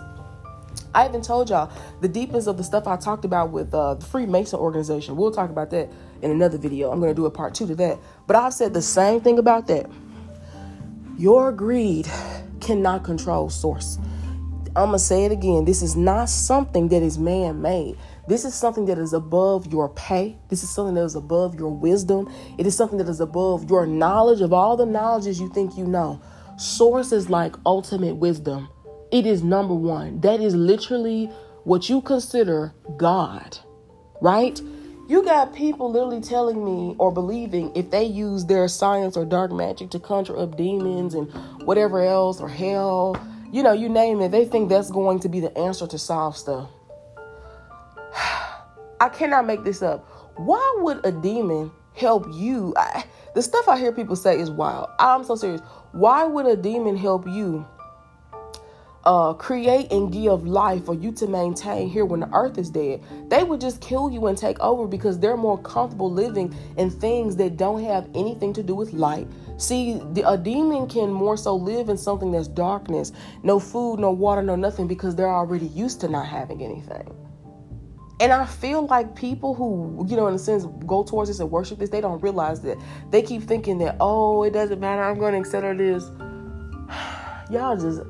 I 0.95 1.07
even 1.09 1.23
told 1.23 1.51
y'all 1.51 1.71
the 2.01 2.09
deepness 2.09 2.47
of 2.47 2.57
the 2.57 2.65
stuff 2.65 2.87
I 2.87 2.97
talked 2.97 3.25
about 3.25 3.51
with 3.51 3.73
uh, 3.75 3.95
the 3.95 4.05
Freemason 4.05 4.59
organization. 4.59 5.17
We'll 5.17 5.31
talk 5.31 5.51
about 5.51 5.71
that 5.71 5.91
in 6.23 6.31
another 6.31 6.59
video. 6.59 6.91
I'm 6.91 7.01
going 7.01 7.11
to 7.11 7.15
do 7.15 7.27
a 7.27 7.31
part 7.31 7.55
two 7.55 7.67
to 7.69 7.75
that. 7.77 7.99
But 8.27 8.37
I've 8.37 8.55
said 8.55 8.75
the 8.75 8.83
same 8.83 9.21
thing 9.21 9.39
about 9.39 9.67
that. 9.69 9.91
Your 11.19 11.53
greed 11.53 12.07
cannot 12.67 13.05
control 13.05 13.49
source. 13.49 13.99
I'm 14.75 14.89
going 14.89 14.93
to 14.93 14.99
say 14.99 15.25
it 15.25 15.33
again. 15.33 15.65
This 15.65 15.81
is 15.81 15.97
not 15.97 16.29
something 16.29 16.89
that 16.89 17.03
is 17.03 17.17
man 17.17 17.63
made. 17.63 17.97
This 18.29 18.45
is 18.45 18.55
something 18.55 18.85
that 18.87 18.99
is 18.99 19.13
above 19.13 19.73
your 19.73 19.89
pay. 19.91 20.37
This 20.49 20.63
is 20.63 20.69
something 20.69 20.95
that 20.97 21.05
is 21.05 21.15
above 21.15 21.55
your 21.55 21.71
wisdom. 21.71 22.31
It 22.59 22.67
is 22.67 22.77
something 22.77 22.99
that 22.99 23.09
is 23.09 23.21
above 23.21 23.71
your 23.71 23.87
knowledge 23.87 24.41
of 24.41 24.53
all 24.53 24.77
the 24.77 24.85
knowledges 24.85 25.41
you 25.41 25.49
think 25.49 25.79
you 25.79 25.87
know. 25.87 26.21
Source 26.59 27.13
is 27.13 27.31
like 27.31 27.55
ultimate 27.65 28.17
wisdom. 28.17 28.69
It 29.13 29.27
is 29.27 29.43
number 29.43 29.75
one. 29.75 30.21
That 30.21 30.41
is 30.41 30.55
literally 30.55 31.27
what 31.63 31.89
you 31.89 32.03
consider 32.03 32.75
God, 32.97 33.59
right? 34.21 34.61
You 35.09 35.23
got 35.23 35.55
people 35.55 35.93
literally 35.93 36.21
telling 36.21 36.65
me 36.65 36.97
or 36.99 37.13
believing 37.13 37.71
if 37.77 37.91
they 37.93 38.03
use 38.03 38.45
their 38.45 38.67
science 38.67 39.17
or 39.17 39.25
dark 39.25 39.53
magic 39.53 39.91
to 39.91 40.01
conjure 40.01 40.37
up 40.37 40.57
demons 40.57 41.15
and 41.15 41.33
whatever 41.65 42.03
else 42.03 42.41
or 42.41 42.49
hell, 42.49 43.17
you 43.53 43.63
know, 43.63 43.73
you 43.73 43.89
name 43.89 44.21
it, 44.21 44.33
they 44.33 44.45
think 44.45 44.69
that's 44.69 44.91
going 44.91 45.21
to 45.21 45.29
be 45.29 45.39
the 45.39 45.57
answer 45.57 45.87
to 45.87 45.97
solve 45.97 46.37
stuff. 46.37 46.69
I 49.01 49.09
cannot 49.09 49.47
make 49.47 49.63
this 49.63 49.81
up. 49.81 50.09
Why 50.35 50.77
would 50.79 51.07
a 51.07 51.13
demon 51.13 51.71
help 51.95 52.27
you? 52.35 52.75
I, 52.77 53.05
the 53.37 53.43
stuff 53.43 53.69
I 53.69 53.79
hear 53.79 53.93
people 53.93 54.17
say 54.17 54.41
is 54.41 54.51
wild. 54.51 54.89
I'm 54.99 55.23
so 55.23 55.37
serious. 55.37 55.61
Why 55.93 56.25
would 56.25 56.47
a 56.47 56.57
demon 56.57 56.97
help 56.97 57.29
you 57.29 57.65
uh, 59.07 59.33
create 59.33 59.91
and 59.93 60.13
give 60.13 60.47
life 60.47 60.85
for 60.85 60.95
you 60.95 61.13
to 61.13 61.29
maintain 61.29 61.89
here 61.89 62.05
when 62.05 62.21
the 62.21 62.29
earth 62.35 62.59
is 62.59 62.69
dead. 62.69 63.01
They 63.29 63.45
would 63.45 63.61
just 63.61 63.81
kill 63.81 64.11
you 64.11 64.27
and 64.27 64.37
take 64.37 64.59
over 64.59 64.87
because 64.89 65.19
they're 65.19 65.37
more 65.37 65.59
comfortable 65.63 66.13
living 66.13 66.55
in 66.77 66.91
things 66.91 67.37
that 67.37 67.57
don't 67.57 67.83
have 67.85 68.11
anything 68.17 68.53
to 68.55 68.65
do 68.65 68.75
with 68.75 68.93
light. 68.93 69.29
See, 69.59 70.01
the, 70.13 70.29
a 70.29 70.37
demon 70.37 70.89
can 70.89 71.11
more 71.11 71.37
so 71.37 71.55
live 71.55 71.89
in 71.89 71.97
something 71.97 72.33
that's 72.33 72.49
darkness, 72.49 73.13
no 73.45 73.61
food, 73.61 74.01
no 74.01 74.11
water, 74.11 74.43
no 74.43 74.57
nothing, 74.57 74.89
because 74.89 75.15
they're 75.15 75.33
already 75.33 75.69
used 75.69 76.01
to 76.01 76.09
not 76.09 76.27
having 76.27 76.61
anything. 76.61 77.15
And 78.19 78.33
I 78.33 78.45
feel 78.45 78.87
like 78.87 79.15
people 79.15 79.55
who, 79.55 80.05
you 80.09 80.17
know, 80.17 80.27
in 80.27 80.35
a 80.35 80.39
sense, 80.39 80.67
go 80.85 81.05
towards 81.05 81.31
this 81.31 81.39
and 81.39 81.51
worship 81.51 81.79
this, 81.79 81.91
they 81.91 82.01
don't 82.01 82.21
realize 82.23 82.61
that. 82.63 82.77
They 83.11 83.23
keep 83.23 83.43
thinking 83.45 83.79
that, 83.79 83.97
oh, 84.01 84.43
it 84.43 84.51
doesn't 84.51 84.81
matter, 84.81 85.03
I'm 85.03 85.19
going 85.19 85.35
to 85.35 85.39
accept 85.39 85.79
this. 85.79 86.05
Y'all 87.51 87.77
just 87.77 88.01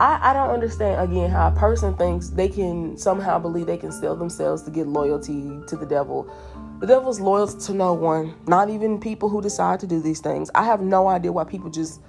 I, 0.00 0.30
I 0.30 0.32
don't 0.32 0.50
understand 0.50 1.00
again 1.00 1.28
how 1.28 1.48
a 1.48 1.50
person 1.50 1.96
thinks 1.96 2.28
they 2.28 2.48
can 2.48 2.96
somehow 2.96 3.38
believe 3.38 3.66
they 3.66 3.76
can 3.76 3.90
sell 3.90 4.14
themselves 4.14 4.62
to 4.62 4.70
get 4.70 4.86
loyalty 4.86 5.60
to 5.66 5.76
the 5.76 5.86
devil. 5.86 6.32
The 6.78 6.86
devil's 6.86 7.18
loyal 7.18 7.48
to 7.48 7.74
no 7.74 7.94
one, 7.94 8.34
not 8.46 8.70
even 8.70 9.00
people 9.00 9.28
who 9.28 9.42
decide 9.42 9.80
to 9.80 9.88
do 9.88 10.00
these 10.00 10.20
things. 10.20 10.50
I 10.54 10.62
have 10.62 10.80
no 10.80 11.08
idea 11.08 11.32
why 11.32 11.42
people 11.42 11.68
just 11.68 12.00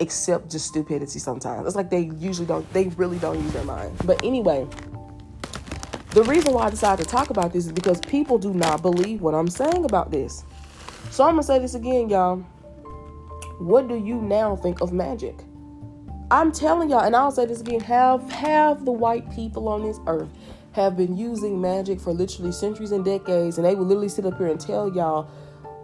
accept 0.00 0.50
just 0.50 0.66
stupidity 0.66 1.18
sometimes. 1.18 1.66
It's 1.66 1.74
like 1.74 1.88
they 1.88 2.10
usually 2.18 2.46
don't, 2.46 2.70
they 2.74 2.88
really 2.88 3.18
don't 3.18 3.42
use 3.42 3.52
their 3.54 3.64
mind. 3.64 3.96
But 4.04 4.22
anyway, 4.22 4.66
the 6.10 6.24
reason 6.24 6.52
why 6.52 6.66
I 6.66 6.70
decided 6.70 7.04
to 7.04 7.10
talk 7.10 7.30
about 7.30 7.54
this 7.54 7.64
is 7.64 7.72
because 7.72 7.98
people 8.00 8.36
do 8.36 8.52
not 8.52 8.82
believe 8.82 9.22
what 9.22 9.34
I'm 9.34 9.48
saying 9.48 9.86
about 9.86 10.10
this. 10.10 10.44
So 11.10 11.24
I'm 11.24 11.32
gonna 11.32 11.42
say 11.42 11.58
this 11.58 11.74
again, 11.74 12.10
y'all. 12.10 12.36
What 13.58 13.88
do 13.88 13.96
you 13.96 14.16
now 14.16 14.54
think 14.54 14.82
of 14.82 14.92
magic? 14.92 15.47
I'm 16.30 16.52
telling 16.52 16.90
y'all, 16.90 17.04
and 17.04 17.16
I'll 17.16 17.30
say 17.30 17.46
this 17.46 17.60
again: 17.60 17.80
have 17.80 18.30
have 18.30 18.84
the 18.84 18.92
white 18.92 19.30
people 19.32 19.68
on 19.68 19.82
this 19.82 19.98
earth 20.06 20.28
have 20.72 20.96
been 20.96 21.16
using 21.16 21.60
magic 21.60 22.00
for 22.00 22.12
literally 22.12 22.52
centuries 22.52 22.92
and 22.92 23.04
decades, 23.04 23.58
and 23.58 23.66
they 23.66 23.74
will 23.74 23.86
literally 23.86 24.08
sit 24.08 24.26
up 24.26 24.36
here 24.38 24.48
and 24.48 24.60
tell 24.60 24.92
y'all 24.94 25.28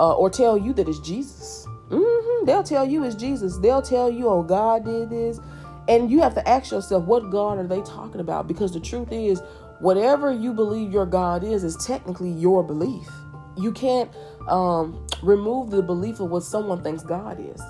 uh, 0.00 0.14
or 0.14 0.30
tell 0.30 0.56
you 0.56 0.72
that 0.74 0.88
it's 0.88 1.00
Jesus. 1.00 1.66
Mm-hmm. 1.88 2.46
They'll 2.46 2.62
tell 2.62 2.88
you 2.88 3.04
it's 3.04 3.14
Jesus. 3.14 3.58
They'll 3.58 3.82
tell 3.82 4.10
you, 4.10 4.28
oh, 4.28 4.42
God 4.42 4.84
did 4.84 5.10
this. 5.10 5.40
And 5.88 6.10
you 6.10 6.20
have 6.20 6.34
to 6.34 6.48
ask 6.48 6.72
yourself, 6.72 7.04
what 7.04 7.30
God 7.30 7.58
are 7.58 7.66
they 7.66 7.82
talking 7.82 8.20
about? 8.20 8.48
Because 8.48 8.72
the 8.72 8.80
truth 8.80 9.12
is, 9.12 9.40
whatever 9.80 10.32
you 10.32 10.52
believe 10.52 10.92
your 10.92 11.06
God 11.06 11.44
is, 11.44 11.62
is 11.62 11.76
technically 11.76 12.30
your 12.30 12.62
belief. 12.62 13.08
You 13.56 13.70
can't 13.72 14.10
um, 14.48 15.06
remove 15.22 15.70
the 15.70 15.82
belief 15.82 16.20
of 16.20 16.30
what 16.30 16.42
someone 16.42 16.82
thinks 16.82 17.02
God 17.02 17.38
is, 17.38 17.60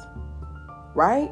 right? 0.95 1.31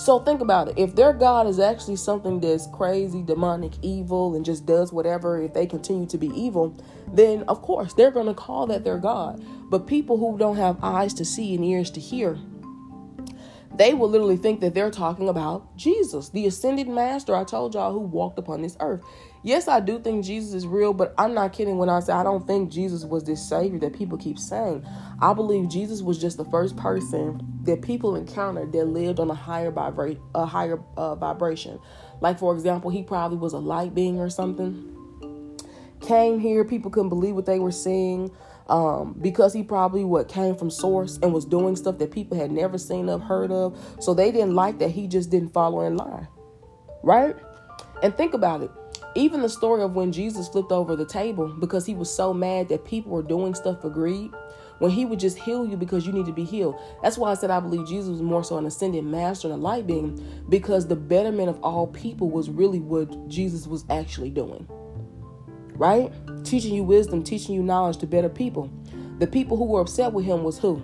So 0.00 0.18
think 0.18 0.40
about 0.40 0.68
it. 0.68 0.78
If 0.78 0.96
their 0.96 1.12
God 1.12 1.46
is 1.46 1.58
actually 1.58 1.96
something 1.96 2.40
that's 2.40 2.66
crazy, 2.68 3.20
demonic, 3.20 3.72
evil, 3.82 4.34
and 4.34 4.42
just 4.42 4.64
does 4.64 4.94
whatever, 4.94 5.42
if 5.42 5.52
they 5.52 5.66
continue 5.66 6.06
to 6.06 6.16
be 6.16 6.28
evil, 6.28 6.74
then 7.12 7.42
of 7.48 7.60
course 7.60 7.92
they're 7.92 8.10
going 8.10 8.26
to 8.26 8.32
call 8.32 8.66
that 8.68 8.82
their 8.82 8.96
God. 8.96 9.44
But 9.70 9.86
people 9.86 10.16
who 10.16 10.38
don't 10.38 10.56
have 10.56 10.82
eyes 10.82 11.12
to 11.14 11.24
see 11.26 11.54
and 11.54 11.62
ears 11.62 11.90
to 11.90 12.00
hear, 12.00 12.38
they 13.74 13.92
will 13.92 14.08
literally 14.08 14.38
think 14.38 14.60
that 14.60 14.72
they're 14.72 14.90
talking 14.90 15.28
about 15.28 15.76
Jesus, 15.76 16.30
the 16.30 16.46
ascended 16.46 16.88
master 16.88 17.36
I 17.36 17.44
told 17.44 17.74
y'all 17.74 17.92
who 17.92 18.00
walked 18.00 18.38
upon 18.38 18.62
this 18.62 18.78
earth. 18.80 19.02
Yes, 19.42 19.68
I 19.68 19.80
do 19.80 19.98
think 19.98 20.24
Jesus 20.24 20.52
is 20.52 20.66
real, 20.66 20.92
but 20.92 21.14
I'm 21.16 21.32
not 21.32 21.54
kidding 21.54 21.78
when 21.78 21.88
I 21.88 22.00
say 22.00 22.12
I 22.12 22.22
don't 22.22 22.46
think 22.46 22.70
Jesus 22.70 23.04
was 23.04 23.24
this 23.24 23.46
savior 23.48 23.78
that 23.78 23.94
people 23.94 24.18
keep 24.18 24.38
saying. 24.38 24.86
I 25.20 25.32
believe 25.32 25.70
Jesus 25.70 26.02
was 26.02 26.18
just 26.18 26.36
the 26.36 26.44
first 26.46 26.76
person 26.76 27.40
that 27.62 27.80
people 27.80 28.16
encountered 28.16 28.72
that 28.72 28.84
lived 28.84 29.18
on 29.18 29.30
a 29.30 29.34
higher 29.34 29.72
vibra- 29.72 30.20
a 30.34 30.44
higher 30.44 30.78
uh, 30.98 31.14
vibration. 31.14 31.78
Like 32.20 32.38
for 32.38 32.52
example, 32.52 32.90
he 32.90 33.02
probably 33.02 33.38
was 33.38 33.54
a 33.54 33.58
light 33.58 33.94
being 33.94 34.18
or 34.18 34.28
something. 34.28 34.86
Came 36.02 36.38
here, 36.38 36.62
people 36.64 36.90
couldn't 36.90 37.08
believe 37.08 37.34
what 37.34 37.46
they 37.46 37.58
were 37.58 37.72
seeing. 37.72 38.30
Um, 38.68 39.16
because 39.20 39.52
he 39.52 39.64
probably 39.64 40.04
what 40.04 40.28
came 40.28 40.54
from 40.54 40.70
source 40.70 41.18
and 41.22 41.32
was 41.32 41.44
doing 41.44 41.74
stuff 41.74 41.98
that 41.98 42.12
people 42.12 42.38
had 42.38 42.52
never 42.52 42.78
seen 42.78 43.08
of, 43.08 43.20
heard 43.20 43.50
of. 43.50 43.76
So 43.98 44.14
they 44.14 44.30
didn't 44.30 44.54
like 44.54 44.78
that 44.78 44.90
he 44.90 45.08
just 45.08 45.28
didn't 45.28 45.52
follow 45.52 45.80
in 45.80 45.96
line. 45.96 46.28
Right? 47.02 47.34
And 48.00 48.16
think 48.16 48.32
about 48.32 48.62
it. 48.62 48.70
Even 49.16 49.42
the 49.42 49.48
story 49.48 49.82
of 49.82 49.94
when 49.94 50.12
Jesus 50.12 50.48
flipped 50.48 50.70
over 50.70 50.94
the 50.94 51.04
table 51.04 51.48
because 51.48 51.84
he 51.84 51.94
was 51.94 52.12
so 52.12 52.32
mad 52.32 52.68
that 52.68 52.84
people 52.84 53.10
were 53.10 53.22
doing 53.22 53.54
stuff 53.54 53.82
for 53.82 53.90
greed, 53.90 54.30
when 54.80 54.90
he 54.90 55.04
would 55.04 55.20
just 55.20 55.38
heal 55.38 55.66
you 55.66 55.76
because 55.76 56.06
you 56.06 56.12
need 56.12 56.26
to 56.26 56.32
be 56.32 56.44
healed. 56.44 56.74
That's 57.02 57.16
why 57.16 57.30
I 57.30 57.34
said 57.34 57.50
I 57.50 57.60
believe 57.60 57.86
Jesus 57.86 58.08
was 58.08 58.22
more 58.22 58.42
so 58.42 58.56
an 58.56 58.66
ascended 58.66 59.04
master 59.04 59.48
and 59.48 59.54
a 59.54 59.58
light 59.58 59.86
being 59.86 60.44
because 60.48 60.86
the 60.86 60.96
betterment 60.96 61.48
of 61.48 61.62
all 61.62 61.86
people 61.86 62.30
was 62.30 62.50
really 62.50 62.80
what 62.80 63.28
Jesus 63.28 63.66
was 63.66 63.84
actually 63.90 64.30
doing. 64.30 64.66
Right? 65.74 66.10
Teaching 66.44 66.74
you 66.74 66.82
wisdom, 66.82 67.22
teaching 67.22 67.54
you 67.54 67.62
knowledge 67.62 67.98
to 67.98 68.06
better 68.06 68.28
people. 68.28 68.70
The 69.18 69.26
people 69.26 69.56
who 69.56 69.64
were 69.64 69.80
upset 69.80 70.12
with 70.12 70.24
him 70.24 70.44
was 70.44 70.58
who? 70.58 70.82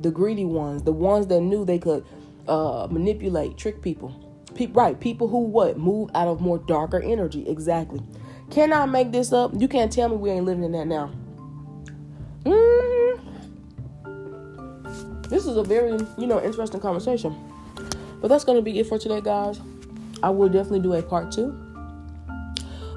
The 0.00 0.10
greedy 0.10 0.44
ones, 0.44 0.82
the 0.82 0.92
ones 0.92 1.28
that 1.28 1.40
knew 1.40 1.64
they 1.64 1.78
could 1.78 2.04
uh, 2.48 2.88
manipulate, 2.90 3.56
trick 3.56 3.80
people. 3.80 4.25
Pe- 4.56 4.66
right, 4.68 4.98
people 4.98 5.28
who 5.28 5.38
what 5.38 5.78
move 5.78 6.10
out 6.14 6.28
of 6.28 6.40
more 6.40 6.58
darker 6.58 7.00
energy. 7.00 7.46
Exactly. 7.46 8.00
Can 8.50 8.72
I 8.72 8.86
make 8.86 9.12
this 9.12 9.32
up? 9.32 9.52
You 9.54 9.68
can't 9.68 9.92
tell 9.92 10.08
me 10.08 10.16
we 10.16 10.30
ain't 10.30 10.46
living 10.46 10.64
in 10.64 10.72
that 10.72 10.86
now. 10.86 11.12
Mm. 12.44 13.20
This 15.28 15.44
is 15.44 15.56
a 15.56 15.62
very 15.62 15.98
you 16.16 16.26
know 16.26 16.42
interesting 16.42 16.80
conversation. 16.80 17.36
But 18.22 18.28
that's 18.28 18.44
gonna 18.44 18.62
be 18.62 18.78
it 18.78 18.86
for 18.86 18.98
today, 18.98 19.20
guys. 19.20 19.60
I 20.22 20.30
will 20.30 20.48
definitely 20.48 20.80
do 20.80 20.94
a 20.94 21.02
part 21.02 21.30
two. 21.30 21.54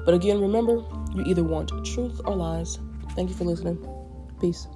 But 0.06 0.14
again, 0.14 0.40
remember, 0.40 0.82
you 1.14 1.24
either 1.26 1.44
want 1.44 1.70
truth 1.84 2.20
or 2.24 2.34
lies. 2.34 2.78
Thank 3.14 3.28
you 3.28 3.36
for 3.36 3.44
listening. 3.44 3.78
Peace. 4.40 4.66